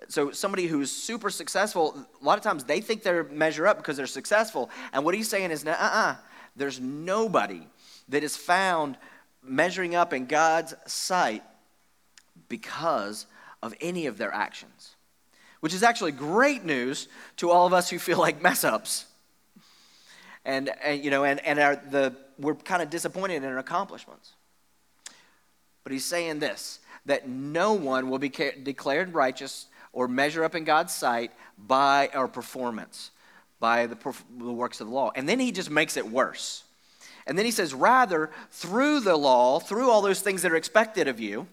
So, 0.08 0.30
somebody 0.30 0.68
who's 0.68 0.90
super 0.90 1.28
successful, 1.28 2.06
a 2.20 2.24
lot 2.24 2.38
of 2.38 2.44
times 2.44 2.64
they 2.64 2.80
think 2.80 3.02
they're 3.02 3.24
measure 3.24 3.66
up 3.66 3.76
because 3.76 3.98
they're 3.98 4.06
successful. 4.06 4.70
And 4.94 5.04
what 5.04 5.14
he's 5.14 5.28
saying 5.28 5.50
is, 5.50 5.66
uh 5.66 5.76
uh, 5.78 6.16
there's 6.56 6.80
nobody 6.80 7.68
that 8.08 8.24
is 8.24 8.38
found 8.38 8.96
measuring 9.42 9.94
up 9.94 10.14
in 10.14 10.24
God's 10.24 10.74
sight 10.86 11.42
because 12.48 13.26
of 13.64 13.74
any 13.80 14.04
of 14.06 14.18
their 14.18 14.32
actions, 14.32 14.94
which 15.60 15.72
is 15.72 15.82
actually 15.82 16.12
great 16.12 16.64
news 16.64 17.08
to 17.38 17.50
all 17.50 17.66
of 17.66 17.72
us 17.72 17.88
who 17.88 17.98
feel 17.98 18.18
like 18.18 18.42
mess 18.42 18.62
ups. 18.62 19.06
And, 20.44 20.70
and 20.84 21.02
you 21.02 21.10
know, 21.10 21.24
and, 21.24 21.44
and 21.46 21.58
our, 21.58 21.76
the, 21.76 22.14
we're 22.38 22.56
kind 22.56 22.82
of 22.82 22.90
disappointed 22.90 23.36
in 23.36 23.44
our 23.44 23.56
accomplishments. 23.56 24.34
But 25.82 25.92
he's 25.92 26.04
saying 26.04 26.38
this 26.38 26.78
that 27.06 27.26
no 27.28 27.72
one 27.72 28.08
will 28.08 28.18
be 28.18 28.28
declared 28.28 29.14
righteous 29.14 29.66
or 29.92 30.08
measure 30.08 30.44
up 30.44 30.54
in 30.54 30.64
God's 30.64 30.92
sight 30.92 31.32
by 31.58 32.10
our 32.14 32.28
performance, 32.28 33.10
by 33.60 33.86
the, 33.86 33.96
the 34.38 34.52
works 34.52 34.80
of 34.80 34.88
the 34.88 34.92
law. 34.92 35.10
And 35.14 35.28
then 35.28 35.38
he 35.38 35.52
just 35.52 35.70
makes 35.70 35.96
it 35.96 36.06
worse. 36.06 36.64
And 37.26 37.38
then 37.38 37.44
he 37.44 37.50
says, 37.50 37.72
rather, 37.72 38.30
through 38.50 39.00
the 39.00 39.16
law, 39.16 39.58
through 39.60 39.90
all 39.90 40.02
those 40.02 40.20
things 40.20 40.42
that 40.42 40.52
are 40.52 40.56
expected 40.56 41.08
of 41.08 41.20
you, 41.20 41.46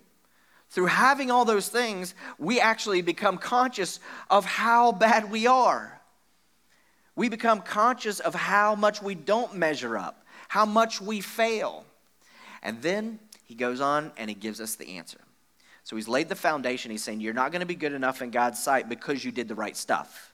through 0.72 0.86
having 0.86 1.30
all 1.30 1.44
those 1.44 1.68
things, 1.68 2.16
we 2.40 2.62
actually 2.62 3.02
become 3.02 3.38
conscious 3.38 4.00
of 4.30 4.46
how 4.46 4.94
bad 4.94 5.30
we 5.30 5.46
are. 5.46 6.00
We 7.14 7.28
become 7.28 7.62
conscious 7.62 8.22
of 8.22 8.34
how 8.34 8.76
much 8.76 9.02
we 9.02 9.14
don't 9.14 9.54
measure 9.54 9.98
up, 9.98 10.26
how 10.48 10.66
much 10.66 11.02
we 11.02 11.20
fail. 11.20 11.84
And 12.64 12.82
then 12.82 13.20
he 13.44 13.54
goes 13.54 13.82
on 13.82 14.14
and 14.16 14.30
he 14.30 14.34
gives 14.34 14.62
us 14.62 14.76
the 14.76 14.98
answer. 14.98 15.20
So 15.84 15.98
he's 15.98 16.08
laid 16.08 16.30
the 16.30 16.36
foundation. 16.36 16.90
He's 16.90 17.04
saying, 17.04 17.20
You're 17.20 17.34
not 17.34 17.52
going 17.52 17.60
to 17.60 17.66
be 17.66 17.76
good 17.76 17.92
enough 17.92 18.22
in 18.22 18.32
God's 18.32 18.64
sight 18.64 18.88
because 18.88 19.26
you 19.26 19.32
did 19.34 19.50
the 19.50 19.56
right 19.56 19.76
stuff, 19.76 20.32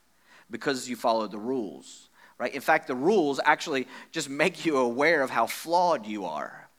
because 0.52 0.88
you 0.88 0.96
followed 0.96 1.32
the 1.32 1.40
rules. 1.40 2.10
Right? 2.38 2.54
In 2.54 2.62
fact, 2.62 2.86
the 2.86 2.96
rules 2.96 3.40
actually 3.44 3.88
just 4.12 4.30
make 4.30 4.68
you 4.68 4.78
aware 4.78 5.24
of 5.24 5.32
how 5.32 5.48
flawed 5.48 6.06
you 6.06 6.26
are, 6.26 6.70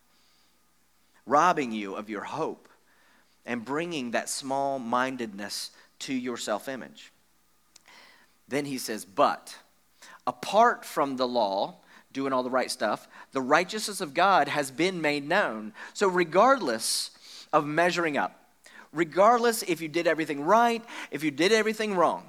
robbing 1.27 1.73
you 1.73 1.97
of 1.97 2.09
your 2.09 2.23
hope 2.23 2.68
and 3.48 3.64
bringing 3.64 4.12
that 4.12 4.28
small 4.28 4.78
mindedness 4.78 5.72
to 6.00 6.14
your 6.14 6.37
self 6.37 6.68
image. 6.68 7.11
Then 8.46 8.66
he 8.66 8.78
says, 8.78 9.04
But 9.04 9.56
apart 10.26 10.84
from 10.84 11.16
the 11.16 11.26
law, 11.26 11.76
doing 12.12 12.32
all 12.32 12.42
the 12.42 12.50
right 12.50 12.70
stuff, 12.70 13.08
the 13.32 13.40
righteousness 13.40 14.00
of 14.00 14.14
God 14.14 14.48
has 14.48 14.70
been 14.70 15.00
made 15.00 15.26
known. 15.26 15.72
So, 15.94 16.06
regardless 16.08 17.11
of 17.52 17.66
measuring 17.66 18.16
up, 18.16 18.38
regardless 18.92 19.62
if 19.62 19.80
you 19.80 19.88
did 19.88 20.06
everything 20.06 20.42
right, 20.42 20.84
if 21.11 21.24
you 21.24 21.30
did 21.30 21.50
everything 21.50 21.94
wrong, 21.94 22.24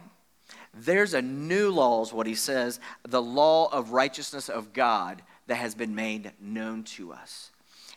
there's 0.74 1.14
a 1.14 1.22
new 1.22 1.70
law, 1.70 2.02
is 2.02 2.14
what 2.14 2.28
he 2.28 2.36
says, 2.36 2.80
the 3.04 3.22
law 3.22 3.68
of 3.74 3.92
righteousness 3.92 4.48
of 4.48 4.72
God 4.72 5.22
that 5.48 5.56
has 5.56 5.76
been 5.76 5.96
made 5.96 6.32
known 6.40 6.84
to 6.84 7.12
us. 7.12 7.52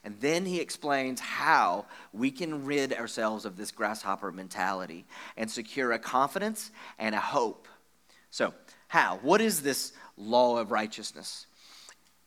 And 0.04 0.20
then 0.20 0.44
he 0.44 0.60
explains 0.60 1.20
how 1.20 1.86
we 2.12 2.30
can 2.30 2.64
rid 2.64 2.92
ourselves 2.92 3.44
of 3.44 3.56
this 3.56 3.70
grasshopper 3.70 4.32
mentality 4.32 5.04
and 5.36 5.50
secure 5.50 5.92
a 5.92 5.98
confidence 5.98 6.70
and 6.98 7.14
a 7.14 7.20
hope. 7.20 7.68
So, 8.30 8.52
how? 8.88 9.20
What 9.22 9.40
is 9.40 9.62
this 9.62 9.92
law 10.16 10.58
of 10.58 10.70
righteousness? 10.70 11.46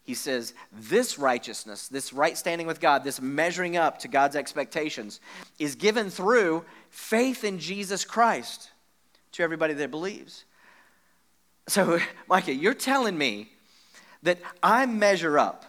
he 0.06 0.14
says, 0.14 0.54
this 0.72 1.18
righteousness, 1.18 1.88
this 1.88 2.14
right 2.14 2.38
standing 2.38 2.68
with 2.68 2.80
God, 2.80 3.04
this 3.04 3.20
measuring 3.20 3.76
up 3.76 3.98
to 4.00 4.08
God's 4.08 4.36
expectations, 4.36 5.20
is 5.58 5.74
given 5.76 6.12
through 6.12 6.64
faith 6.92 7.44
in 7.44 7.58
Jesus 7.58 8.06
Christ 8.06 8.70
to 9.32 9.42
everybody 9.42 9.74
that 9.74 9.90
believes. 9.90 10.46
So, 11.68 11.98
Micah, 12.30 12.54
you're 12.54 12.76
telling 12.76 13.18
me 13.18 13.50
that 14.22 14.38
I 14.62 14.86
measure 14.86 15.40
up 15.40 15.66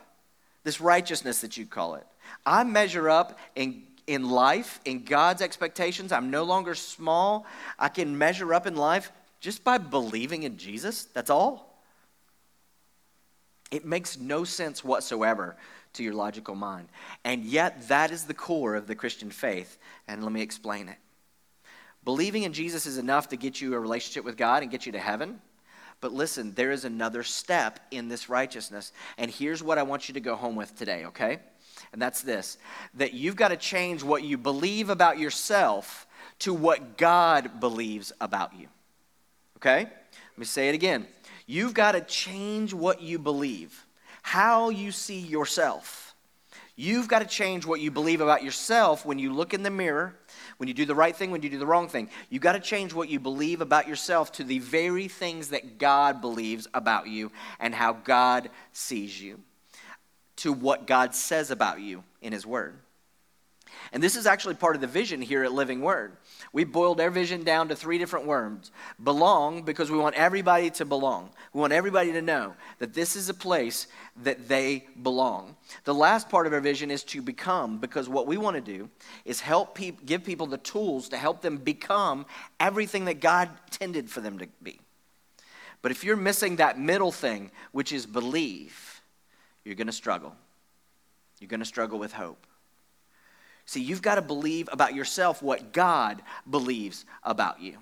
this 0.67 0.81
righteousness 0.81 1.43
that 1.43 1.57
you 1.57 1.65
call 1.65 1.95
it. 1.95 2.05
I 2.45 2.65
measure 2.65 3.09
up 3.09 3.39
in, 3.55 3.85
in 4.09 4.29
life, 4.29 4.81
in 4.85 5.05
God's 5.05 5.41
expectations. 5.41 6.11
I'm 6.11 6.29
no 6.29 6.43
longer 6.43 6.75
small. 6.75 7.47
I 7.79 7.89
can 7.89 8.19
measure 8.19 8.53
up 8.53 8.67
in 8.67 8.75
life 8.75 9.13
just 9.39 9.63
by 9.63 9.79
believing 9.79 10.43
in 10.43 10.57
Jesus. 10.57 11.05
That's 11.05 11.31
all. 11.31 11.81
It 13.71 13.85
makes 13.85 14.19
no 14.19 14.43
sense 14.43 14.83
whatsoever 14.83 15.57
to 15.93 16.03
your 16.03 16.15
logical 16.15 16.57
mind. 16.57 16.89
And 17.25 17.45
yet, 17.45 17.87
that 17.87 18.11
is 18.11 18.25
the 18.25 18.35
core 18.35 18.75
of 18.75 18.89
the 18.89 18.97
Christian 18.97 19.31
faith. 19.31 19.79
And 20.09 20.25
let 20.25 20.33
me 20.33 20.43
explain 20.43 20.89
it. 20.89 20.99
Believing 22.05 22.43
in 22.43 22.53
Jesus 22.53 22.87
is 22.87 22.99
enough 22.99 23.29
to 23.29 23.37
get 23.37 23.61
you 23.61 23.75
a 23.75 23.79
relationship 23.79 24.25
with 24.25 24.37
God 24.37 24.63
and 24.63 24.71
get 24.73 24.85
you 24.85 24.91
to 24.93 24.99
heaven. 24.99 25.41
But 26.01 26.13
listen, 26.13 26.53
there 26.55 26.73
is 26.73 26.85
another 26.85 27.23
step 27.23 27.81
in 27.91 28.09
this 28.09 28.29
righteousness. 28.29 28.93
And 29.19 29.31
here's 29.31 29.63
what 29.63 29.79
I 29.79 29.83
want 29.83 30.09
you 30.09 30.15
to 30.15 30.21
go 30.21 30.37
home 30.37 30.55
with 30.55 30.77
today, 30.77 31.07
okay? 31.07 31.41
And 31.93 32.01
that's 32.01 32.23
this 32.23 32.59
that 32.95 33.15
you've 33.15 33.37
got 33.37 33.49
to 33.49 33.57
change 33.57 34.03
what 34.03 34.23
you 34.23 34.39
believe 34.39 34.91
about 34.91 35.19
yourself 35.19 36.07
to 36.41 36.53
what 36.53 36.99
God 36.99 37.61
believes 37.61 38.13
about 38.21 38.55
you. 38.59 38.69
Okay? 39.57 39.85
Let 39.85 40.39
me 40.39 40.45
say 40.45 40.69
it 40.69 40.75
again. 40.75 41.07
You've 41.47 41.75
got 41.75 41.93
to 41.93 42.01
change 42.01 42.75
what 42.75 43.01
you 43.01 43.19
believe, 43.19 43.87
how 44.23 44.69
you 44.69 44.91
see 44.91 45.21
yourself. 45.21 46.15
You've 46.75 47.09
got 47.09 47.21
to 47.21 47.27
change 47.27 47.65
what 47.65 47.81
you 47.81 47.91
believe 47.91 48.21
about 48.21 48.45
yourself 48.45 49.07
when 49.07 49.19
you 49.19 49.33
look 49.33 49.55
in 49.55 49.63
the 49.63 49.71
mirror, 49.71 50.15
when 50.59 50.69
you 50.69 50.75
do 50.75 50.85
the 50.85 50.95
right 50.95 51.15
thing, 51.15 51.31
when 51.31 51.43
you 51.43 51.51
do 51.51 51.59
the 51.59 51.67
wrong 51.67 51.89
thing. 51.89 52.09
You've 52.31 52.43
got 52.43 52.53
to 52.53 52.61
change 52.61 52.95
what 52.95 53.09
you 53.09 53.21
believe 53.21 53.61
about 53.61 53.89
yourself 53.89 54.33
to 54.33 54.45
the 54.45 54.59
very 54.59 55.09
things 55.09 55.49
that 55.49 55.79
God 55.79 56.21
believes 56.21 56.67
about 56.73 57.09
you 57.09 57.31
and 57.61 57.75
how 57.75 57.93
God 57.93 58.51
sees 58.73 59.21
you, 59.21 59.41
to 60.37 60.53
what 60.53 60.87
God 60.87 61.15
says 61.15 61.51
about 61.51 61.81
you 61.81 62.05
in 62.23 62.33
His 62.33 62.47
Word. 62.47 62.79
And 63.93 64.03
this 64.03 64.17
is 64.17 64.27
actually 64.27 64.55
part 64.55 64.75
of 64.75 64.81
the 64.81 64.87
vision 64.87 65.23
here 65.23 65.45
at 65.45 65.53
Living 65.53 65.81
Word. 65.81 66.17
We 66.53 66.65
boiled 66.65 67.01
our 67.01 67.11
vision 67.11 67.45
down 67.45 67.69
to 67.69 67.77
three 67.77 67.99
different 67.99 68.27
words 68.27 68.71
belong, 69.03 69.63
because 69.63 69.91
we 69.91 69.99
want 69.99 70.17
everybody 70.17 70.71
to 70.71 70.85
belong. 70.85 71.31
We 71.53 71.61
want 71.61 71.73
everybody 71.73 72.13
to 72.13 72.23
know 72.23 72.55
that 72.79 72.95
this 72.95 73.17
is 73.17 73.29
a 73.29 73.35
place 73.35 73.87
that 74.23 74.49
they 74.49 74.87
belong. 75.03 75.57
The 75.85 75.95
last 75.95 76.29
part 76.29 76.47
of 76.47 76.53
our 76.53 76.61
vision 76.61 76.91
is 76.91 77.05
to 77.05 77.23
become, 77.23 77.79
because 77.79 78.09
what 78.09 78.27
we 78.27 78.37
want 78.37 78.57
to 78.57 78.61
do 78.61 78.89
is 79.25 79.41
help 79.41 79.75
people, 79.75 80.03
give 80.07 80.25
people 80.25 80.47
the 80.47 80.59
tools 80.59 81.09
to 81.11 81.17
help 81.17 81.43
them 81.43 81.59
become 81.59 82.27
everything 82.59 83.05
that 83.07 83.21
God 83.21 83.51
intended 83.67 84.11
for 84.11 84.21
them 84.21 84.39
to 84.39 84.49
be. 84.63 84.81
But 85.83 85.93
if 85.93 86.03
you're 86.03 86.17
missing 86.17 86.57
that 86.57 86.79
middle 86.79 87.13
thing, 87.13 87.51
which 87.73 87.93
is 87.93 88.07
believe, 88.07 89.01
you're 89.65 89.75
going 89.75 89.87
to 89.87 89.93
struggle. 89.93 90.35
You're 91.39 91.49
going 91.49 91.61
to 91.61 91.67
struggle 91.67 91.99
with 91.99 92.13
hope. 92.13 92.47
See, 93.67 93.83
you've 93.83 94.03
got 94.03 94.15
to 94.15 94.23
believe 94.23 94.69
about 94.73 94.95
yourself 94.95 95.43
what 95.43 95.73
God 95.73 96.23
believes 96.49 97.05
about 97.25 97.61
you. 97.61 97.79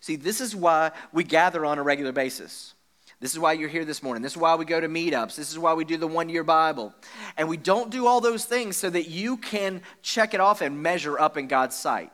See, 0.00 0.16
this 0.16 0.40
is 0.40 0.56
why 0.56 0.90
we 1.12 1.22
gather 1.22 1.64
on 1.64 1.78
a 1.78 1.82
regular 1.82 2.12
basis. 2.12 2.74
This 3.20 3.32
is 3.32 3.38
why 3.38 3.52
you're 3.52 3.68
here 3.68 3.84
this 3.84 4.02
morning. 4.02 4.22
This 4.22 4.32
is 4.32 4.38
why 4.38 4.56
we 4.56 4.64
go 4.64 4.80
to 4.80 4.88
meetups. 4.88 5.36
This 5.36 5.52
is 5.52 5.58
why 5.58 5.74
we 5.74 5.84
do 5.84 5.96
the 5.96 6.08
one 6.08 6.28
year 6.28 6.42
Bible. 6.42 6.92
And 7.36 7.48
we 7.48 7.56
don't 7.56 7.90
do 7.90 8.06
all 8.06 8.20
those 8.20 8.46
things 8.46 8.76
so 8.76 8.90
that 8.90 9.08
you 9.08 9.36
can 9.36 9.82
check 10.02 10.34
it 10.34 10.40
off 10.40 10.60
and 10.60 10.82
measure 10.82 11.20
up 11.20 11.36
in 11.36 11.46
God's 11.46 11.76
sight. 11.76 12.10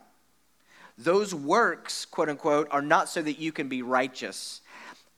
Those 0.99 1.33
works, 1.33 2.05
quote 2.05 2.29
unquote, 2.29 2.69
are 2.71 2.83
not 2.83 3.09
so 3.09 3.23
that 3.23 3.39
you 3.39 3.53
can 3.53 3.69
be 3.69 3.81
righteous. 3.81 4.61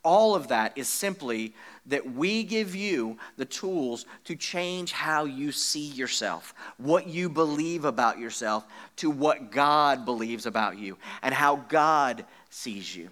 All 0.05 0.35
of 0.35 0.49
that 0.49 0.77
is 0.77 0.89
simply 0.89 1.55
that 1.87 2.13
we 2.13 2.43
give 2.43 2.75
you 2.75 3.19
the 3.37 3.45
tools 3.45 4.07
to 4.25 4.37
change 4.37 4.93
how 4.93 5.25
you 5.25 5.53
see 5.53 5.87
yourself, 5.87 6.55
what 6.77 7.07
you 7.07 7.29
believe 7.29 7.85
about 7.85 8.19
yourself, 8.19 8.65
to 8.97 9.11
what 9.11 9.51
God 9.51 10.05
believes 10.05 10.47
about 10.47 10.79
you, 10.79 10.97
and 11.23 11.35
how 11.35 11.57
God 11.57 12.25
sees 12.51 12.95
you. 12.95 13.09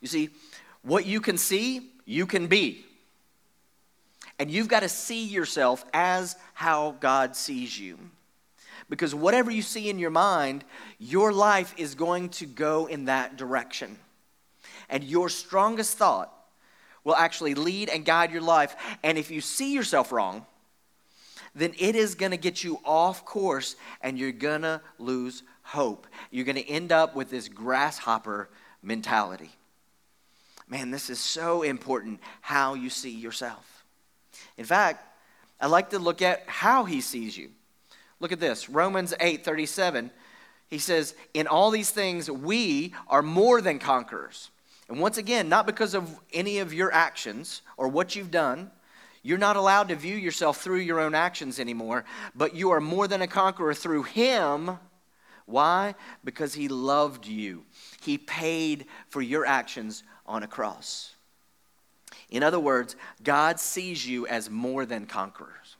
You 0.00 0.08
see, 0.08 0.30
what 0.82 1.06
you 1.06 1.20
can 1.20 1.38
see, 1.38 1.90
you 2.04 2.26
can 2.26 2.46
be. 2.46 2.84
And 4.38 4.50
you've 4.50 4.68
got 4.68 4.80
to 4.80 4.88
see 4.88 5.24
yourself 5.24 5.84
as 5.94 6.36
how 6.52 6.96
God 7.00 7.34
sees 7.34 7.78
you. 7.78 7.98
Because 8.88 9.14
whatever 9.14 9.50
you 9.50 9.62
see 9.62 9.88
in 9.88 9.98
your 9.98 10.10
mind, 10.10 10.64
your 10.98 11.32
life 11.32 11.74
is 11.76 11.94
going 11.94 12.28
to 12.30 12.46
go 12.46 12.86
in 12.86 13.06
that 13.06 13.36
direction. 13.36 13.98
And 14.88 15.02
your 15.02 15.28
strongest 15.28 15.98
thought 15.98 16.32
will 17.06 17.14
actually 17.14 17.54
lead 17.54 17.88
and 17.88 18.04
guide 18.04 18.32
your 18.32 18.42
life. 18.42 18.74
And 19.04 19.16
if 19.16 19.30
you 19.30 19.40
see 19.40 19.72
yourself 19.72 20.10
wrong, 20.10 20.44
then 21.54 21.72
it 21.78 21.94
is 21.94 22.16
going 22.16 22.32
to 22.32 22.36
get 22.36 22.64
you 22.64 22.80
off 22.84 23.24
course 23.24 23.76
and 24.02 24.18
you're 24.18 24.32
going 24.32 24.62
to 24.62 24.80
lose 24.98 25.44
hope. 25.62 26.08
You're 26.32 26.44
going 26.44 26.56
to 26.56 26.68
end 26.68 26.90
up 26.90 27.14
with 27.14 27.30
this 27.30 27.48
grasshopper 27.48 28.50
mentality. 28.82 29.50
Man, 30.68 30.90
this 30.90 31.08
is 31.08 31.20
so 31.20 31.62
important 31.62 32.18
how 32.40 32.74
you 32.74 32.90
see 32.90 33.14
yourself. 33.14 33.84
In 34.58 34.64
fact, 34.64 35.06
I 35.60 35.68
like 35.68 35.90
to 35.90 36.00
look 36.00 36.22
at 36.22 36.42
how 36.48 36.86
he 36.86 37.00
sees 37.00 37.38
you. 37.38 37.50
Look 38.18 38.32
at 38.32 38.40
this 38.40 38.68
Romans 38.68 39.14
8 39.20 39.44
37. 39.44 40.10
He 40.68 40.78
says, 40.78 41.14
In 41.34 41.46
all 41.46 41.70
these 41.70 41.90
things, 41.90 42.28
we 42.28 42.94
are 43.06 43.22
more 43.22 43.60
than 43.60 43.78
conquerors 43.78 44.50
and 44.88 45.00
once 45.00 45.18
again, 45.18 45.48
not 45.48 45.66
because 45.66 45.94
of 45.94 46.20
any 46.32 46.58
of 46.58 46.72
your 46.72 46.92
actions 46.92 47.62
or 47.76 47.88
what 47.88 48.14
you've 48.14 48.30
done. 48.30 48.70
You're 49.22 49.38
not 49.38 49.56
allowed 49.56 49.88
to 49.88 49.96
view 49.96 50.14
yourself 50.14 50.60
through 50.60 50.78
your 50.78 51.00
own 51.00 51.14
actions 51.14 51.58
anymore, 51.58 52.04
but 52.36 52.54
you 52.54 52.70
are 52.70 52.80
more 52.80 53.08
than 53.08 53.22
a 53.22 53.26
conqueror 53.26 53.74
through 53.74 54.04
Him. 54.04 54.78
Why? 55.46 55.96
Because 56.22 56.54
He 56.54 56.68
loved 56.68 57.26
you, 57.26 57.64
He 58.02 58.18
paid 58.18 58.86
for 59.08 59.20
your 59.20 59.44
actions 59.44 60.04
on 60.26 60.44
a 60.44 60.48
cross. 60.48 61.16
In 62.30 62.42
other 62.44 62.60
words, 62.60 62.94
God 63.24 63.58
sees 63.58 64.06
you 64.06 64.26
as 64.28 64.48
more 64.48 64.86
than 64.86 65.06
conquerors. 65.06 65.76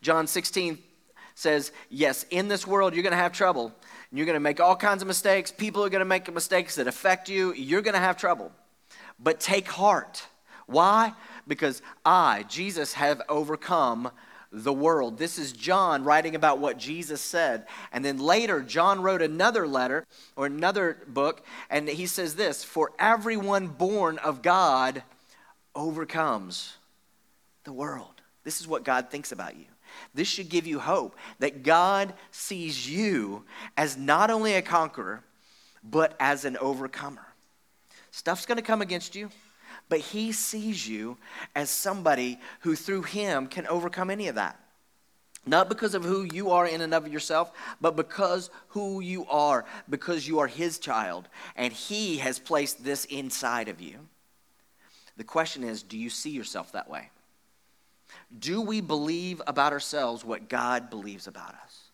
John 0.00 0.26
16 0.28 0.78
says, 1.34 1.72
Yes, 1.90 2.24
in 2.30 2.46
this 2.46 2.66
world 2.66 2.94
you're 2.94 3.02
going 3.02 3.12
to 3.12 3.16
have 3.16 3.32
trouble, 3.32 3.72
you're 4.12 4.26
going 4.26 4.34
to 4.34 4.40
make 4.40 4.60
all 4.60 4.76
kinds 4.76 5.02
of 5.02 5.08
mistakes. 5.08 5.50
People 5.50 5.84
are 5.84 5.88
going 5.88 6.00
to 6.00 6.04
make 6.04 6.32
mistakes 6.32 6.74
that 6.76 6.86
affect 6.86 7.28
you. 7.28 7.54
You're 7.54 7.82
going 7.82 7.94
to 7.94 8.00
have 8.00 8.16
trouble. 8.16 8.52
But 9.18 9.40
take 9.40 9.68
heart. 9.68 10.26
Why? 10.66 11.14
Because 11.48 11.80
I, 12.04 12.44
Jesus, 12.48 12.92
have 12.94 13.22
overcome 13.28 14.10
the 14.52 14.72
world. 14.72 15.16
This 15.16 15.38
is 15.38 15.52
John 15.52 16.04
writing 16.04 16.34
about 16.34 16.58
what 16.58 16.76
Jesus 16.76 17.22
said. 17.22 17.66
And 17.90 18.04
then 18.04 18.18
later, 18.18 18.60
John 18.60 19.00
wrote 19.00 19.22
another 19.22 19.66
letter 19.66 20.06
or 20.36 20.44
another 20.44 20.98
book, 21.08 21.44
and 21.70 21.88
he 21.88 22.06
says 22.06 22.34
this 22.34 22.62
For 22.62 22.92
everyone 22.98 23.68
born 23.68 24.18
of 24.18 24.42
God 24.42 25.02
overcomes 25.74 26.76
the 27.64 27.72
world. 27.72 28.20
This 28.44 28.60
is 28.60 28.68
what 28.68 28.84
God 28.84 29.10
thinks 29.10 29.32
about 29.32 29.56
you. 29.56 29.71
This 30.14 30.28
should 30.28 30.48
give 30.48 30.66
you 30.66 30.78
hope 30.78 31.16
that 31.38 31.62
God 31.62 32.14
sees 32.30 32.88
you 32.88 33.44
as 33.76 33.96
not 33.96 34.30
only 34.30 34.54
a 34.54 34.62
conqueror, 34.62 35.22
but 35.82 36.14
as 36.20 36.44
an 36.44 36.56
overcomer. 36.58 37.26
Stuff's 38.10 38.46
going 38.46 38.56
to 38.56 38.62
come 38.62 38.82
against 38.82 39.14
you, 39.14 39.30
but 39.88 40.00
He 40.00 40.32
sees 40.32 40.86
you 40.86 41.16
as 41.54 41.70
somebody 41.70 42.38
who, 42.60 42.76
through 42.76 43.02
Him, 43.02 43.46
can 43.46 43.66
overcome 43.66 44.10
any 44.10 44.28
of 44.28 44.36
that. 44.36 44.58
Not 45.44 45.68
because 45.68 45.94
of 45.94 46.04
who 46.04 46.22
you 46.22 46.50
are 46.50 46.66
in 46.66 46.82
and 46.82 46.94
of 46.94 47.08
yourself, 47.08 47.50
but 47.80 47.96
because 47.96 48.50
who 48.68 49.00
you 49.00 49.26
are, 49.26 49.64
because 49.90 50.28
you 50.28 50.38
are 50.38 50.46
His 50.46 50.78
child, 50.78 51.28
and 51.56 51.72
He 51.72 52.18
has 52.18 52.38
placed 52.38 52.84
this 52.84 53.06
inside 53.06 53.68
of 53.68 53.80
you. 53.80 53.98
The 55.16 55.24
question 55.24 55.64
is 55.64 55.82
do 55.82 55.98
you 55.98 56.10
see 56.10 56.30
yourself 56.30 56.72
that 56.72 56.88
way? 56.88 57.10
Do 58.38 58.60
we 58.60 58.80
believe 58.80 59.42
about 59.46 59.72
ourselves 59.72 60.24
what 60.24 60.48
God 60.48 60.90
believes 60.90 61.26
about 61.26 61.54
us? 61.54 61.90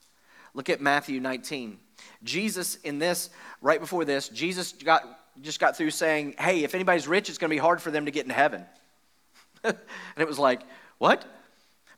Look 0.55 0.71
at 0.71 0.81
Matthew 0.81 1.21
19. 1.21 1.79
Jesus, 2.23 2.77
in 2.77 2.99
this, 2.99 3.31
right 3.61 3.81
before 3.81 4.05
this, 4.05 4.29
Jesus 4.29 4.73
got, 4.73 5.05
just 5.41 5.61
got 5.61 5.77
through 5.77 5.91
saying, 5.91 6.35
Hey, 6.39 6.65
if 6.65 6.75
anybody's 6.75 7.09
rich, 7.09 7.29
it's 7.29 7.39
going 7.39 7.51
to 7.51 7.55
be 7.55 7.61
hard 7.61 7.83
for 7.83 7.91
them 7.91 8.07
to 8.07 8.11
get 8.11 8.25
in 8.25 8.31
heaven. 8.31 8.65
and 9.65 9.77
it 10.17 10.27
was 10.27 10.39
like, 10.39 10.63
What? 10.99 11.25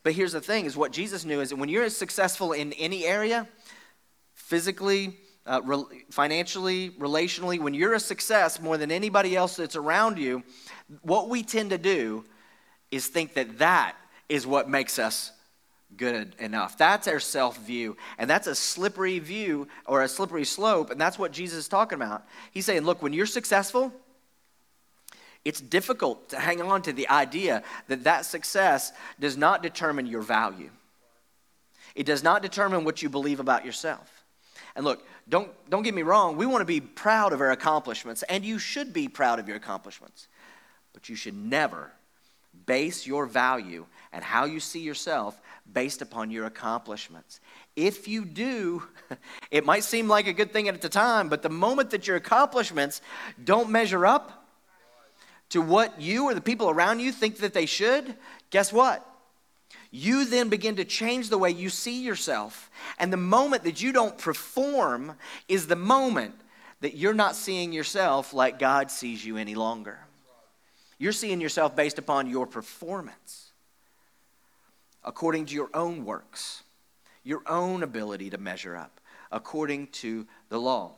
But 0.03 0.15
here's 0.15 0.33
the 0.33 0.41
thing 0.41 0.65
is 0.65 0.77
what 0.77 0.93
Jesus 0.93 1.25
knew 1.25 1.41
is 1.41 1.51
that 1.51 1.57
when 1.57 1.69
you're 1.69 1.89
successful 1.91 2.53
in 2.53 2.73
any 2.75 3.05
area, 3.05 3.47
physically, 4.35 5.19
uh, 5.47 5.61
re- 5.63 6.05
financially, 6.11 6.91
relationally, 6.91 7.61
when 7.61 7.75
you're 7.75 7.95
a 7.95 8.01
success 8.01 8.61
more 8.61 8.79
than 8.79 8.91
anybody 8.91 9.37
else 9.37 9.57
that's 9.57 9.77
around 9.77 10.19
you, 10.19 10.43
what 11.03 11.29
we 11.29 11.43
tend 11.43 11.71
to 11.71 11.79
do 11.79 12.25
is 12.91 13.07
think 13.07 13.35
that 13.35 13.59
that 13.59 13.95
is 14.31 14.47
what 14.47 14.71
makes 14.71 14.99
us 14.99 15.33
good 15.97 16.35
enough. 16.39 16.79
That's 16.79 17.09
our 17.09 17.21
self 17.21 17.59
view. 17.59 17.97
And 18.17 18.31
that's 18.31 18.47
a 18.47 18.55
slippery 18.55 19.19
view 19.19 19.69
or 19.87 20.03
a 20.03 20.09
slippery 20.09 20.45
slope. 20.45 20.91
And 20.91 21.01
that's 21.01 21.19
what 21.19 21.33
Jesus 21.33 21.59
is 21.59 21.69
talking 21.69 21.97
about. 21.97 22.25
He's 22.53 22.65
saying, 22.65 22.83
look, 22.83 23.03
when 23.03 23.13
you're 23.13 23.27
successful, 23.27 23.93
it's 25.45 25.61
difficult 25.61 26.29
to 26.31 26.39
hang 26.39 26.63
on 26.63 26.83
to 26.83 26.93
the 26.93 27.09
idea 27.09 27.65
that 27.89 28.05
that 28.05 28.25
success 28.25 28.93
does 29.19 29.37
not 29.37 29.63
determine 29.63 30.07
your 30.07 30.23
value. 30.23 30.71
It 31.97 32.07
does 32.07 32.23
not 32.23 32.41
determine 32.41 32.85
what 32.85 33.03
you 33.03 33.09
believe 33.09 33.41
about 33.41 33.65
yourself. 33.65 34.25
And 34.77 34.85
look, 34.85 35.05
don't, 35.29 35.51
don't 35.69 35.83
get 35.83 35.95
me 35.95 36.03
wrong, 36.03 36.37
we 36.37 36.47
want 36.47 36.61
to 36.61 36.67
be 36.67 36.81
proud 36.81 37.33
of 37.33 37.41
our 37.41 37.51
accomplishments, 37.51 38.23
and 38.25 38.45
you 38.45 38.59
should 38.61 38.93
be 38.93 39.09
proud 39.09 39.41
of 39.41 39.49
your 39.49 39.57
accomplishments. 39.57 40.29
But 40.93 41.09
you 41.09 41.17
should 41.17 41.35
never 41.35 41.91
base 42.67 43.07
your 43.07 43.27
value 43.27 43.87
and 44.13 44.25
how 44.25 44.45
you 44.45 44.61
see 44.61 44.81
yourself 44.81 45.41
based 45.73 46.03
upon 46.03 46.31
your 46.31 46.47
accomplishments. 46.47 47.41
If 47.77 48.09
you 48.09 48.25
do, 48.25 48.83
it 49.51 49.65
might 49.65 49.85
seem 49.85 50.09
like 50.09 50.27
a 50.27 50.33
good 50.33 50.53
thing 50.53 50.69
at 50.69 50.81
the 50.81 50.89
time, 50.89 51.29
but 51.29 51.43
the 51.43 51.49
moment 51.49 51.91
that 51.91 52.07
your 52.07 52.17
accomplishments 52.17 53.01
don't 53.43 53.71
measure 53.71 54.05
up 54.05 54.41
to 55.51 55.61
what 55.61 56.01
you 56.01 56.25
or 56.25 56.35
the 56.35 56.41
people 56.41 56.71
around 56.71 57.01
you 57.01 57.13
think 57.13 57.39
that 57.39 57.55
they 57.55 57.67
should, 57.67 58.15
guess 58.51 58.73
what? 58.73 59.07
You 59.91 60.25
then 60.25 60.49
begin 60.49 60.77
to 60.77 60.85
change 60.85 61.29
the 61.29 61.39
way 61.39 61.51
you 61.51 61.69
see 61.69 62.03
yourself. 62.03 62.71
And 62.99 63.13
the 63.13 63.17
moment 63.17 63.65
that 63.65 63.83
you 63.83 63.93
don't 63.93 64.17
perform 64.17 65.17
is 65.49 65.67
the 65.67 65.77
moment 65.77 66.35
that 66.81 66.97
you're 66.97 67.15
not 67.15 67.35
seeing 67.35 67.73
yourself 67.73 68.33
like 68.33 68.59
God 68.59 68.91
sees 68.91 69.25
you 69.25 69.37
any 69.37 69.55
longer. 69.55 69.99
You're 70.99 71.13
seeing 71.13 71.41
yourself 71.41 71.75
based 71.75 71.99
upon 71.99 72.29
your 72.29 72.47
performance, 72.47 73.50
according 75.05 75.47
to 75.47 75.55
your 75.55 75.71
own 75.75 76.05
works, 76.05 76.63
your 77.25 77.43
own 77.47 77.83
ability 77.83 78.31
to 78.31 78.39
measure 78.39 78.77
up, 78.77 79.01
according 79.31 79.87
to 79.89 80.27
the 80.49 80.59
law. 80.59 80.93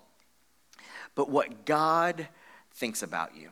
But 1.15 1.29
what 1.29 1.65
God 1.65 2.29
thinks 2.75 3.03
about 3.03 3.37
you 3.37 3.51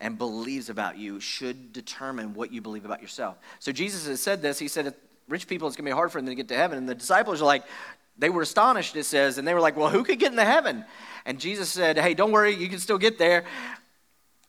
and 0.00 0.18
believes 0.18 0.70
about 0.70 0.98
you 0.98 1.20
should 1.20 1.72
determine 1.72 2.34
what 2.34 2.52
you 2.52 2.60
believe 2.60 2.84
about 2.84 3.02
yourself. 3.02 3.36
So 3.58 3.72
Jesus 3.72 4.06
has 4.06 4.20
said 4.20 4.42
this. 4.42 4.58
He 4.58 4.68
said, 4.68 4.94
rich 5.28 5.46
people, 5.46 5.68
it's 5.68 5.76
going 5.76 5.84
to 5.84 5.90
be 5.90 5.94
hard 5.94 6.12
for 6.12 6.18
them 6.18 6.26
to 6.26 6.34
get 6.34 6.48
to 6.48 6.56
heaven. 6.56 6.78
And 6.78 6.88
the 6.88 6.94
disciples 6.94 7.40
are 7.40 7.46
like, 7.46 7.64
they 8.16 8.30
were 8.30 8.42
astonished, 8.42 8.94
it 8.96 9.04
says, 9.04 9.38
and 9.38 9.46
they 9.48 9.54
were 9.54 9.60
like, 9.60 9.76
well, 9.76 9.88
who 9.88 10.04
could 10.04 10.18
get 10.18 10.30
into 10.30 10.44
heaven? 10.44 10.84
And 11.24 11.40
Jesus 11.40 11.68
said, 11.68 11.98
hey, 11.98 12.14
don't 12.14 12.32
worry, 12.32 12.54
you 12.54 12.68
can 12.68 12.78
still 12.78 12.98
get 12.98 13.18
there. 13.18 13.44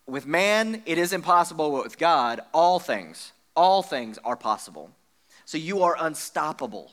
With 0.06 0.24
man, 0.24 0.82
it 0.86 0.98
is 0.98 1.12
impossible, 1.12 1.72
but 1.72 1.82
with 1.82 1.98
God, 1.98 2.40
all 2.54 2.78
things, 2.78 3.32
all 3.56 3.82
things 3.82 4.18
are 4.24 4.36
possible. 4.36 4.90
So 5.46 5.56
you 5.56 5.82
are 5.82 5.96
unstoppable. 5.98 6.92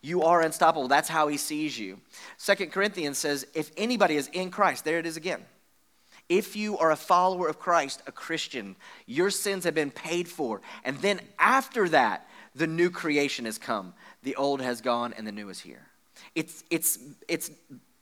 You 0.00 0.22
are 0.22 0.40
unstoppable. 0.40 0.88
That's 0.88 1.08
how 1.08 1.28
he 1.28 1.36
sees 1.36 1.78
you. 1.78 2.00
Second 2.36 2.72
Corinthians 2.72 3.18
says, 3.18 3.46
if 3.54 3.70
anybody 3.76 4.16
is 4.16 4.28
in 4.32 4.50
Christ, 4.50 4.84
there 4.84 4.98
it 4.98 5.06
is 5.06 5.16
again. 5.16 5.42
If 6.28 6.56
you 6.56 6.78
are 6.78 6.90
a 6.90 6.96
follower 6.96 7.48
of 7.48 7.58
Christ, 7.58 8.02
a 8.06 8.12
Christian, 8.12 8.76
your 9.06 9.30
sins 9.30 9.64
have 9.64 9.74
been 9.74 9.90
paid 9.90 10.26
for. 10.26 10.62
And 10.84 10.96
then 10.98 11.20
after 11.38 11.88
that, 11.90 12.26
the 12.54 12.66
new 12.66 12.90
creation 12.90 13.44
has 13.44 13.58
come. 13.58 13.92
The 14.22 14.36
old 14.36 14.62
has 14.62 14.80
gone 14.80 15.12
and 15.16 15.26
the 15.26 15.32
new 15.32 15.50
is 15.50 15.60
here. 15.60 15.86
It's, 16.34 16.64
it's, 16.70 16.98
it's 17.28 17.50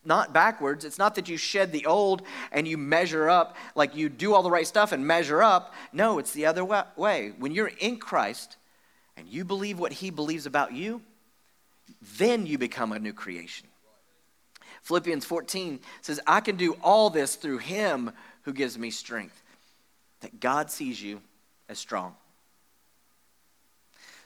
not 0.05 0.33
backwards. 0.33 0.85
It's 0.85 0.99
not 0.99 1.17
that 1.17 1.29
you 1.29 1.37
shed 1.37 1.73
the 1.73 1.87
old 1.87 2.23
and 2.53 2.69
you 2.69 2.79
measure 2.79 3.29
up, 3.29 3.57
like 3.75 3.97
you 3.97 4.09
do 4.09 4.35
all 4.35 4.43
the 4.43 4.51
right 4.51 4.67
stuff 4.67 4.93
and 4.93 5.05
measure 5.05 5.43
up. 5.43 5.75
No, 5.93 6.19
it's 6.21 6.33
the 6.33 6.47
other 6.47 6.65
way. 6.65 7.33
When 7.39 7.53
you're 7.53 7.73
in 7.81 7.97
Christ 7.97 8.57
and 9.17 9.29
you 9.29 9.45
believe 9.45 9.79
what 9.79 9.93
he 9.93 10.11
believes 10.11 10.47
about 10.47 10.73
you, 10.73 11.03
then 12.19 12.47
you 12.47 12.59
become 12.59 12.93
a 12.93 12.99
new 12.99 13.13
creation. 13.13 13.69
Philippians 14.83 15.25
14 15.25 15.81
says, 16.01 16.21
I 16.27 16.41
can 16.41 16.57
do 16.57 16.77
all 16.83 17.11
this 17.11 17.37
through 17.37 17.59
him 17.59 18.13
who 18.43 18.53
gives 18.53 18.79
me 18.79 18.91
strength. 18.91 19.43
That 20.21 20.41
God 20.41 20.71
sees 20.71 21.03
you 21.03 21.21
as 21.69 21.79
strong. 21.79 22.15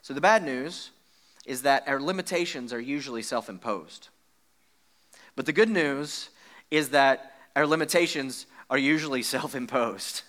So 0.03 0.15
the 0.15 0.21
bad 0.21 0.45
news 0.45 0.91
is 1.47 1.63
that 1.63 1.87
our 1.87 2.01
limitations 2.01 2.73
are 2.73 2.81
usually 2.81 3.23
self 3.23 3.49
imposed. 3.49 4.09
But 5.37 5.47
the 5.47 5.53
good 5.53 5.69
news 5.69 6.31
is 6.71 6.91
that 6.91 7.33
our 7.55 7.67
limitations 7.67 8.47
are 8.71 8.79
usually 8.79 9.23
self 9.35 9.55
imposed. 9.55 10.23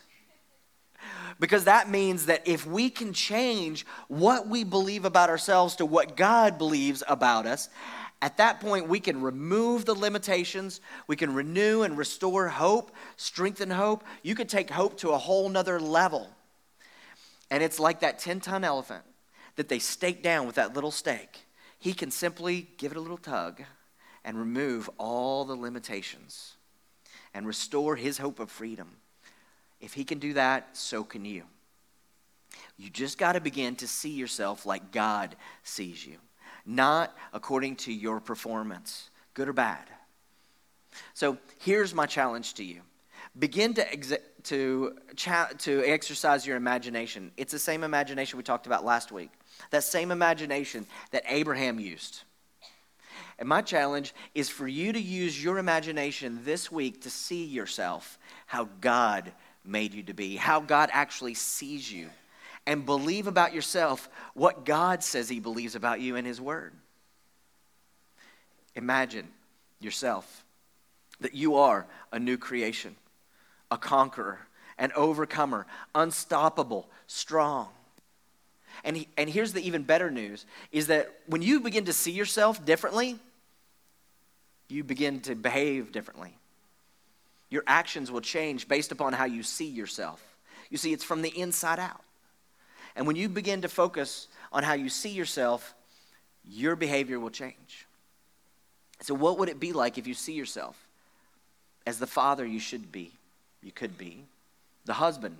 Because 1.39 1.65
that 1.65 1.89
means 1.89 2.25
that 2.25 2.47
if 2.47 2.65
we 2.65 2.89
can 2.89 3.13
change 3.13 3.85
what 4.07 4.47
we 4.47 4.63
believe 4.63 5.05
about 5.05 5.29
ourselves 5.29 5.75
to 5.75 5.85
what 5.85 6.17
God 6.17 6.57
believes 6.57 7.03
about 7.07 7.45
us, 7.45 7.69
at 8.21 8.37
that 8.37 8.59
point, 8.59 8.87
we 8.87 8.99
can 8.99 9.21
remove 9.21 9.85
the 9.85 9.93
limitations. 9.93 10.81
We 11.05 11.15
can 11.15 11.35
renew 11.35 11.83
and 11.83 11.97
restore 11.97 12.47
hope, 12.47 12.91
strengthen 13.15 13.69
hope. 13.69 14.03
You 14.23 14.33
could 14.33 14.49
take 14.49 14.71
hope 14.71 14.97
to 14.97 15.11
a 15.11 15.17
whole 15.17 15.47
nother 15.49 15.79
level. 15.79 16.27
And 17.51 17.61
it's 17.61 17.79
like 17.79 17.99
that 17.99 18.19
10 18.19 18.39
ton 18.39 18.63
elephant 18.63 19.03
that 19.55 19.69
they 19.69 19.79
stake 19.79 20.23
down 20.23 20.47
with 20.47 20.55
that 20.55 20.73
little 20.73 20.91
stake. 20.91 21.45
He 21.79 21.93
can 21.93 22.09
simply 22.09 22.67
give 22.77 22.91
it 22.91 22.97
a 22.97 23.01
little 23.01 23.17
tug 23.17 23.61
and 24.25 24.37
remove 24.37 24.89
all 24.97 25.45
the 25.45 25.55
limitations 25.55 26.55
and 27.33 27.45
restore 27.45 27.95
his 27.95 28.17
hope 28.17 28.39
of 28.39 28.49
freedom. 28.49 28.97
If 29.79 29.93
he 29.93 30.03
can 30.03 30.19
do 30.19 30.33
that, 30.33 30.75
so 30.75 31.03
can 31.03 31.25
you. 31.25 31.43
You 32.77 32.89
just 32.89 33.17
got 33.17 33.33
to 33.33 33.41
begin 33.41 33.75
to 33.77 33.87
see 33.87 34.09
yourself 34.09 34.65
like 34.65 34.91
God 34.91 35.35
sees 35.63 36.05
you 36.05 36.17
not 36.67 37.15
according 37.33 37.77
to 37.77 37.93
your 37.93 38.19
performance, 38.19 39.09
good 39.33 39.47
or 39.47 39.53
bad. 39.53 39.85
So 41.13 41.37
here's 41.59 41.95
my 41.95 42.05
challenge 42.05 42.55
to 42.55 42.63
you 42.63 42.81
begin 43.39 43.73
to, 43.75 43.91
ex- 43.91 44.13
to, 44.43 44.97
cha- 45.15 45.49
to 45.59 45.83
exercise 45.85 46.45
your 46.45 46.57
imagination. 46.57 47.31
It's 47.37 47.51
the 47.51 47.59
same 47.59 47.83
imagination 47.83 48.37
we 48.37 48.43
talked 48.43 48.65
about 48.65 48.83
last 48.83 49.11
week, 49.11 49.29
that 49.69 49.83
same 49.83 50.11
imagination 50.11 50.85
that 51.11 51.23
Abraham 51.27 51.79
used. 51.79 52.23
And 53.39 53.47
my 53.47 53.61
challenge 53.61 54.15
is 54.33 54.49
for 54.49 54.67
you 54.67 54.91
to 54.91 54.99
use 54.99 55.41
your 55.41 55.59
imagination 55.59 56.39
this 56.43 56.71
week 56.71 57.03
to 57.03 57.09
see 57.11 57.45
yourself 57.45 58.17
how 58.47 58.67
God 58.81 59.31
made 59.67 59.93
you 59.93 60.03
to 60.03 60.13
be, 60.13 60.35
how 60.35 60.59
God 60.59 60.89
actually 60.91 61.33
sees 61.33 61.91
you 61.91 62.09
and 62.65 62.85
believe 62.85 63.27
about 63.27 63.53
yourself 63.53 64.09
what 64.33 64.65
God 64.65 65.03
says 65.03 65.29
He 65.29 65.39
believes 65.39 65.75
about 65.75 66.01
you 66.01 66.15
in 66.15 66.25
His 66.25 66.39
Word. 66.39 66.73
Imagine 68.75 69.27
yourself 69.79 70.43
that 71.21 71.33
you 71.33 71.55
are 71.55 71.87
a 72.11 72.19
new 72.19 72.37
creation, 72.37 72.95
a 73.71 73.77
conqueror, 73.77 74.39
an 74.77 74.91
overcomer, 74.95 75.65
unstoppable, 75.95 76.87
strong. 77.07 77.69
And, 78.83 78.97
he, 78.97 79.07
and 79.17 79.29
here's 79.29 79.53
the 79.53 79.65
even 79.65 79.83
better 79.83 80.11
news 80.11 80.45
is 80.71 80.87
that 80.87 81.11
when 81.25 81.41
you 81.41 81.59
begin 81.59 81.85
to 81.85 81.93
see 81.93 82.11
yourself 82.11 82.63
differently, 82.63 83.17
you 84.69 84.83
begin 84.83 85.21
to 85.21 85.35
behave 85.35 85.91
differently. 85.91 86.37
Your 87.49 87.63
actions 87.65 88.11
will 88.11 88.21
change 88.21 88.67
based 88.67 88.91
upon 88.91 89.13
how 89.13 89.25
you 89.25 89.43
see 89.43 89.67
yourself. 89.67 90.21
You 90.69 90.77
see, 90.77 90.93
it's 90.93 91.03
from 91.03 91.21
the 91.21 91.29
inside 91.29 91.79
out. 91.79 92.01
And 92.95 93.07
when 93.07 93.15
you 93.15 93.29
begin 93.29 93.61
to 93.61 93.69
focus 93.69 94.27
on 94.51 94.63
how 94.63 94.73
you 94.73 94.89
see 94.89 95.09
yourself, 95.09 95.75
your 96.43 96.75
behavior 96.75 97.19
will 97.19 97.29
change. 97.29 97.85
So, 99.01 99.13
what 99.13 99.37
would 99.37 99.49
it 99.49 99.59
be 99.59 99.73
like 99.73 99.97
if 99.97 100.07
you 100.07 100.13
see 100.13 100.33
yourself 100.33 100.75
as 101.85 101.99
the 101.99 102.07
father 102.07 102.45
you 102.45 102.59
should 102.59 102.91
be, 102.91 103.11
you 103.61 103.71
could 103.71 103.97
be, 103.97 104.25
the 104.85 104.93
husband 104.93 105.37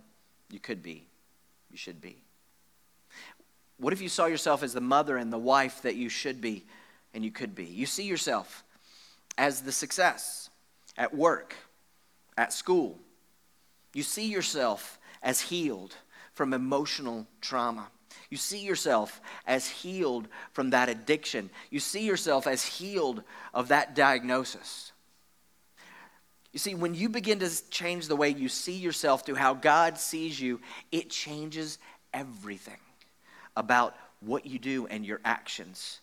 you 0.52 0.60
could 0.60 0.84
be, 0.84 1.06
you 1.72 1.78
should 1.78 2.00
be? 2.00 2.18
What 3.80 3.94
if 3.94 4.02
you 4.02 4.10
saw 4.10 4.26
yourself 4.26 4.64
as 4.64 4.74
the 4.74 4.82
mother 4.82 5.18
and 5.18 5.32
the 5.32 5.38
wife 5.38 5.82
that 5.84 5.96
you 5.96 6.10
should 6.10 6.42
be 6.42 6.64
and 7.14 7.24
you 7.24 7.32
could 7.32 7.56
be? 7.56 7.66
You 7.66 7.86
see 7.86 8.04
yourself 8.04 8.64
as 9.38 9.62
the 9.62 9.72
success 9.72 10.50
at 10.98 11.14
work, 11.14 11.56
at 12.38 12.54
school. 12.54 13.00
You 13.94 14.04
see 14.04 14.28
yourself 14.28 15.00
as 15.24 15.42
healed 15.42 15.96
from 16.34 16.54
emotional 16.54 17.28
trauma. 17.42 17.88
You 18.30 18.38
see 18.38 18.60
yourself 18.60 19.22
as 19.46 19.68
healed 19.68 20.28
from 20.52 20.72
that 20.72 20.90
addiction. 20.90 21.50
You 21.70 21.80
see 21.80 22.06
yourself 22.06 22.46
as 22.46 22.64
healed 22.64 23.24
of 23.54 23.70
that 23.70 23.96
diagnosis. 23.96 24.92
You 26.54 26.60
see, 26.60 26.76
when 26.76 26.94
you 26.94 27.10
begin 27.10 27.40
to 27.40 27.70
change 27.70 28.08
the 28.08 28.16
way 28.16 28.30
you 28.30 28.50
see 28.50 28.78
yourself 28.78 29.26
to 29.26 29.36
how 29.36 29.54
God 29.54 29.98
sees 29.98 30.40
you, 30.40 30.60
it 30.92 31.10
changes 31.10 31.78
everything 32.14 32.80
about 33.56 33.96
what 34.20 34.46
you 34.46 34.60
do 34.60 34.88
and 34.88 35.06
your 35.06 35.20
actions. 35.24 36.00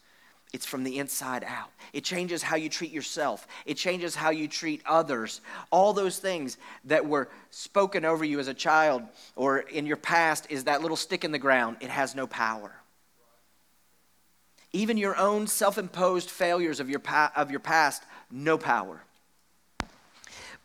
It's 0.55 0.65
from 0.65 0.85
the 0.85 1.01
inside 1.01 1.43
out. 1.43 1.73
It 1.93 2.05
changes 2.05 2.41
how 2.41 2.55
you 2.55 2.69
treat 2.69 2.93
yourself. 2.93 3.49
It 3.67 3.75
changes 3.75 4.15
how 4.15 4.31
you 4.31 4.47
treat 4.47 4.83
others. 4.87 5.41
All 5.73 5.93
those 5.93 6.21
things 6.21 6.59
that 6.85 7.05
were 7.05 7.29
spoken 7.51 8.05
over 8.05 8.25
you 8.25 8.39
as 8.39 8.47
a 8.47 8.55
child 8.55 9.03
or 9.35 9.59
in 9.59 9.85
your 9.85 9.97
past 9.97 10.47
is 10.51 10.65
that 10.65 10.81
little 10.81 10.97
stick 10.97 11.25
in 11.25 11.33
the 11.33 11.41
ground. 11.41 11.79
It 11.81 11.91
has 11.91 12.15
no 12.15 12.29
power. 12.29 12.71
Even 14.73 14.97
your 14.97 15.17
own 15.17 15.49
self 15.49 15.77
imposed 15.77 16.31
failures 16.31 16.79
of 16.79 16.89
your, 16.89 17.01
pa- 17.01 17.33
of 17.35 17.51
your 17.51 17.59
past, 17.59 18.05
no 18.31 18.57
power. 18.57 19.03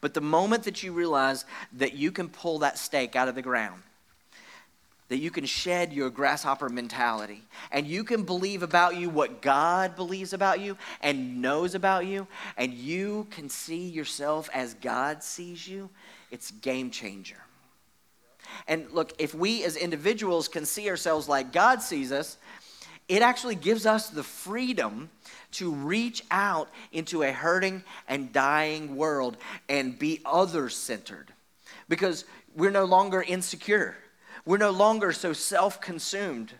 But 0.02 0.13
the 0.13 0.21
moment 0.21 0.65
that 0.65 0.84
you 0.84 0.93
realize 0.93 1.45
that 1.73 1.95
you 1.95 2.12
can 2.12 2.30
pull 2.30 2.60
that 2.60 2.78
stake 2.78 3.15
out 3.15 3.28
of 3.28 3.34
the 3.34 3.41
ground, 3.41 3.82
that 5.10 5.17
you 5.17 5.32
can 5.32 5.45
shed 5.45 5.91
your 5.91 6.10
grasshopper 6.10 6.69
mentality. 6.69 7.43
And 7.72 7.86
you 7.86 8.04
can 8.04 8.24
believe 8.24 8.63
about 8.63 8.95
you 8.95 9.10
what 9.10 9.41
God 9.41 9.95
believes 9.95 10.34
about 10.34 10.60
you 10.60 10.78
and 11.02 11.41
knows 11.41 11.76
about 11.76 12.06
you, 12.06 12.28
and 12.58 12.74
you 12.74 13.28
can 13.32 13.50
see 13.50 13.89
yourself 13.89 14.50
as 14.54 14.76
God 14.76 15.24
sees 15.24 15.67
you, 15.67 15.89
it's 16.32 16.52
game 16.52 16.91
changer. 16.91 17.38
And 18.67 18.89
look, 18.91 19.13
if 19.19 19.34
we 19.36 19.63
as 19.63 19.76
individuals 19.76 20.48
can 20.48 20.65
see 20.65 20.89
ourselves 20.89 21.28
like 21.28 21.52
God 21.52 21.82
sees 21.82 22.12
us, 22.12 22.38
it 23.08 23.24
actually 23.24 23.56
gives 23.56 23.86
us 23.88 24.10
the 24.10 24.24
freedom 24.24 25.10
to 25.54 25.74
reach 25.74 26.24
out 26.30 26.69
into 26.91 27.24
a 27.24 27.32
hurting 27.32 27.84
and 28.08 28.32
dying 28.32 28.95
world 28.95 29.38
and 29.67 29.98
be 29.98 30.22
other 30.24 30.69
centered 30.69 31.34
because 31.88 32.26
we're 32.56 32.69
no 32.69 32.86
longer 32.86 33.24
insecure 33.24 33.95
we're 34.45 34.58
no 34.58 34.71
longer 34.71 35.12
so 35.12 35.34
self 35.34 35.82
consumed. 35.82 36.54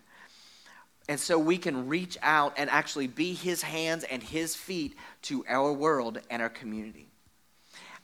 And 1.08 1.20
so 1.20 1.40
we 1.40 1.58
can 1.58 1.88
reach 1.88 2.20
out 2.22 2.54
and 2.56 2.70
actually 2.70 3.08
be 3.08 3.34
his 3.34 3.64
hands 3.64 4.04
and 4.04 4.22
his 4.22 4.56
feet 4.56 4.96
to 5.24 5.44
our 5.50 5.74
world 5.74 6.20
and 6.30 6.40
our 6.40 6.50
community. 6.50 7.08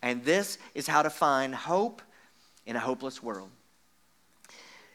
And 0.02 0.24
this 0.24 0.58
is 0.74 0.88
how 0.88 1.04
to 1.04 1.12
find 1.12 1.54
hope 1.54 2.02
in 2.66 2.76
a 2.76 2.80
hopeless 2.80 3.22
world. 3.22 3.50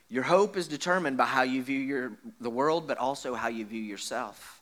Your 0.08 0.24
hope 0.24 0.56
is 0.56 0.66
determined 0.66 1.16
by 1.16 1.24
how 1.24 1.42
you 1.42 1.62
view 1.62 1.78
your, 1.78 2.12
the 2.40 2.50
world, 2.50 2.88
but 2.88 2.98
also 2.98 3.34
how 3.34 3.46
you 3.46 3.64
view 3.64 3.80
yourself. 3.80 4.60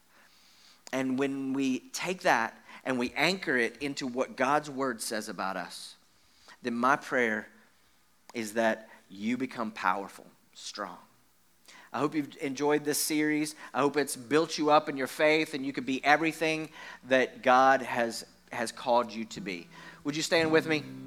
And 0.93 1.19
when 1.19 1.55
we 1.55 1.81
take 1.95 2.23
that 2.23 2.55
and 2.85 2.99
we 2.99 3.13
anchor 3.17 3.57
it 3.57 3.79
into 3.81 4.07
what 4.07 4.37
God's 4.37 4.69
word 4.69 5.01
says 5.01 5.31
about 5.31 5.57
us, 5.57 5.95
then 6.63 6.75
my 6.75 6.97
prayer 6.97 7.49
is 8.35 8.55
that 8.55 8.88
you 9.09 9.37
become 9.37 9.71
powerful, 9.71 10.27
strong. 10.55 10.99
I 11.93 11.99
hope 12.01 12.15
you've 12.15 12.37
enjoyed 12.41 12.85
this 12.85 12.99
series. 12.99 13.55
I 13.73 13.81
hope 13.81 13.97
it's 13.97 14.17
built 14.17 14.59
you 14.59 14.71
up 14.71 14.89
in 14.89 14.97
your 14.97 15.07
faith 15.07 15.55
and 15.55 15.65
you 15.65 15.73
can 15.73 15.85
be 15.85 16.05
everything 16.05 16.69
that 17.09 17.43
God 17.43 17.83
has, 17.83 18.27
has 18.53 18.73
called 18.73 19.13
you 19.13 19.25
to 19.27 19.41
be. 19.41 19.69
Would 20.05 20.15
you 20.15 20.23
stand 20.23 20.51
with 20.51 20.67
me? 20.67 20.83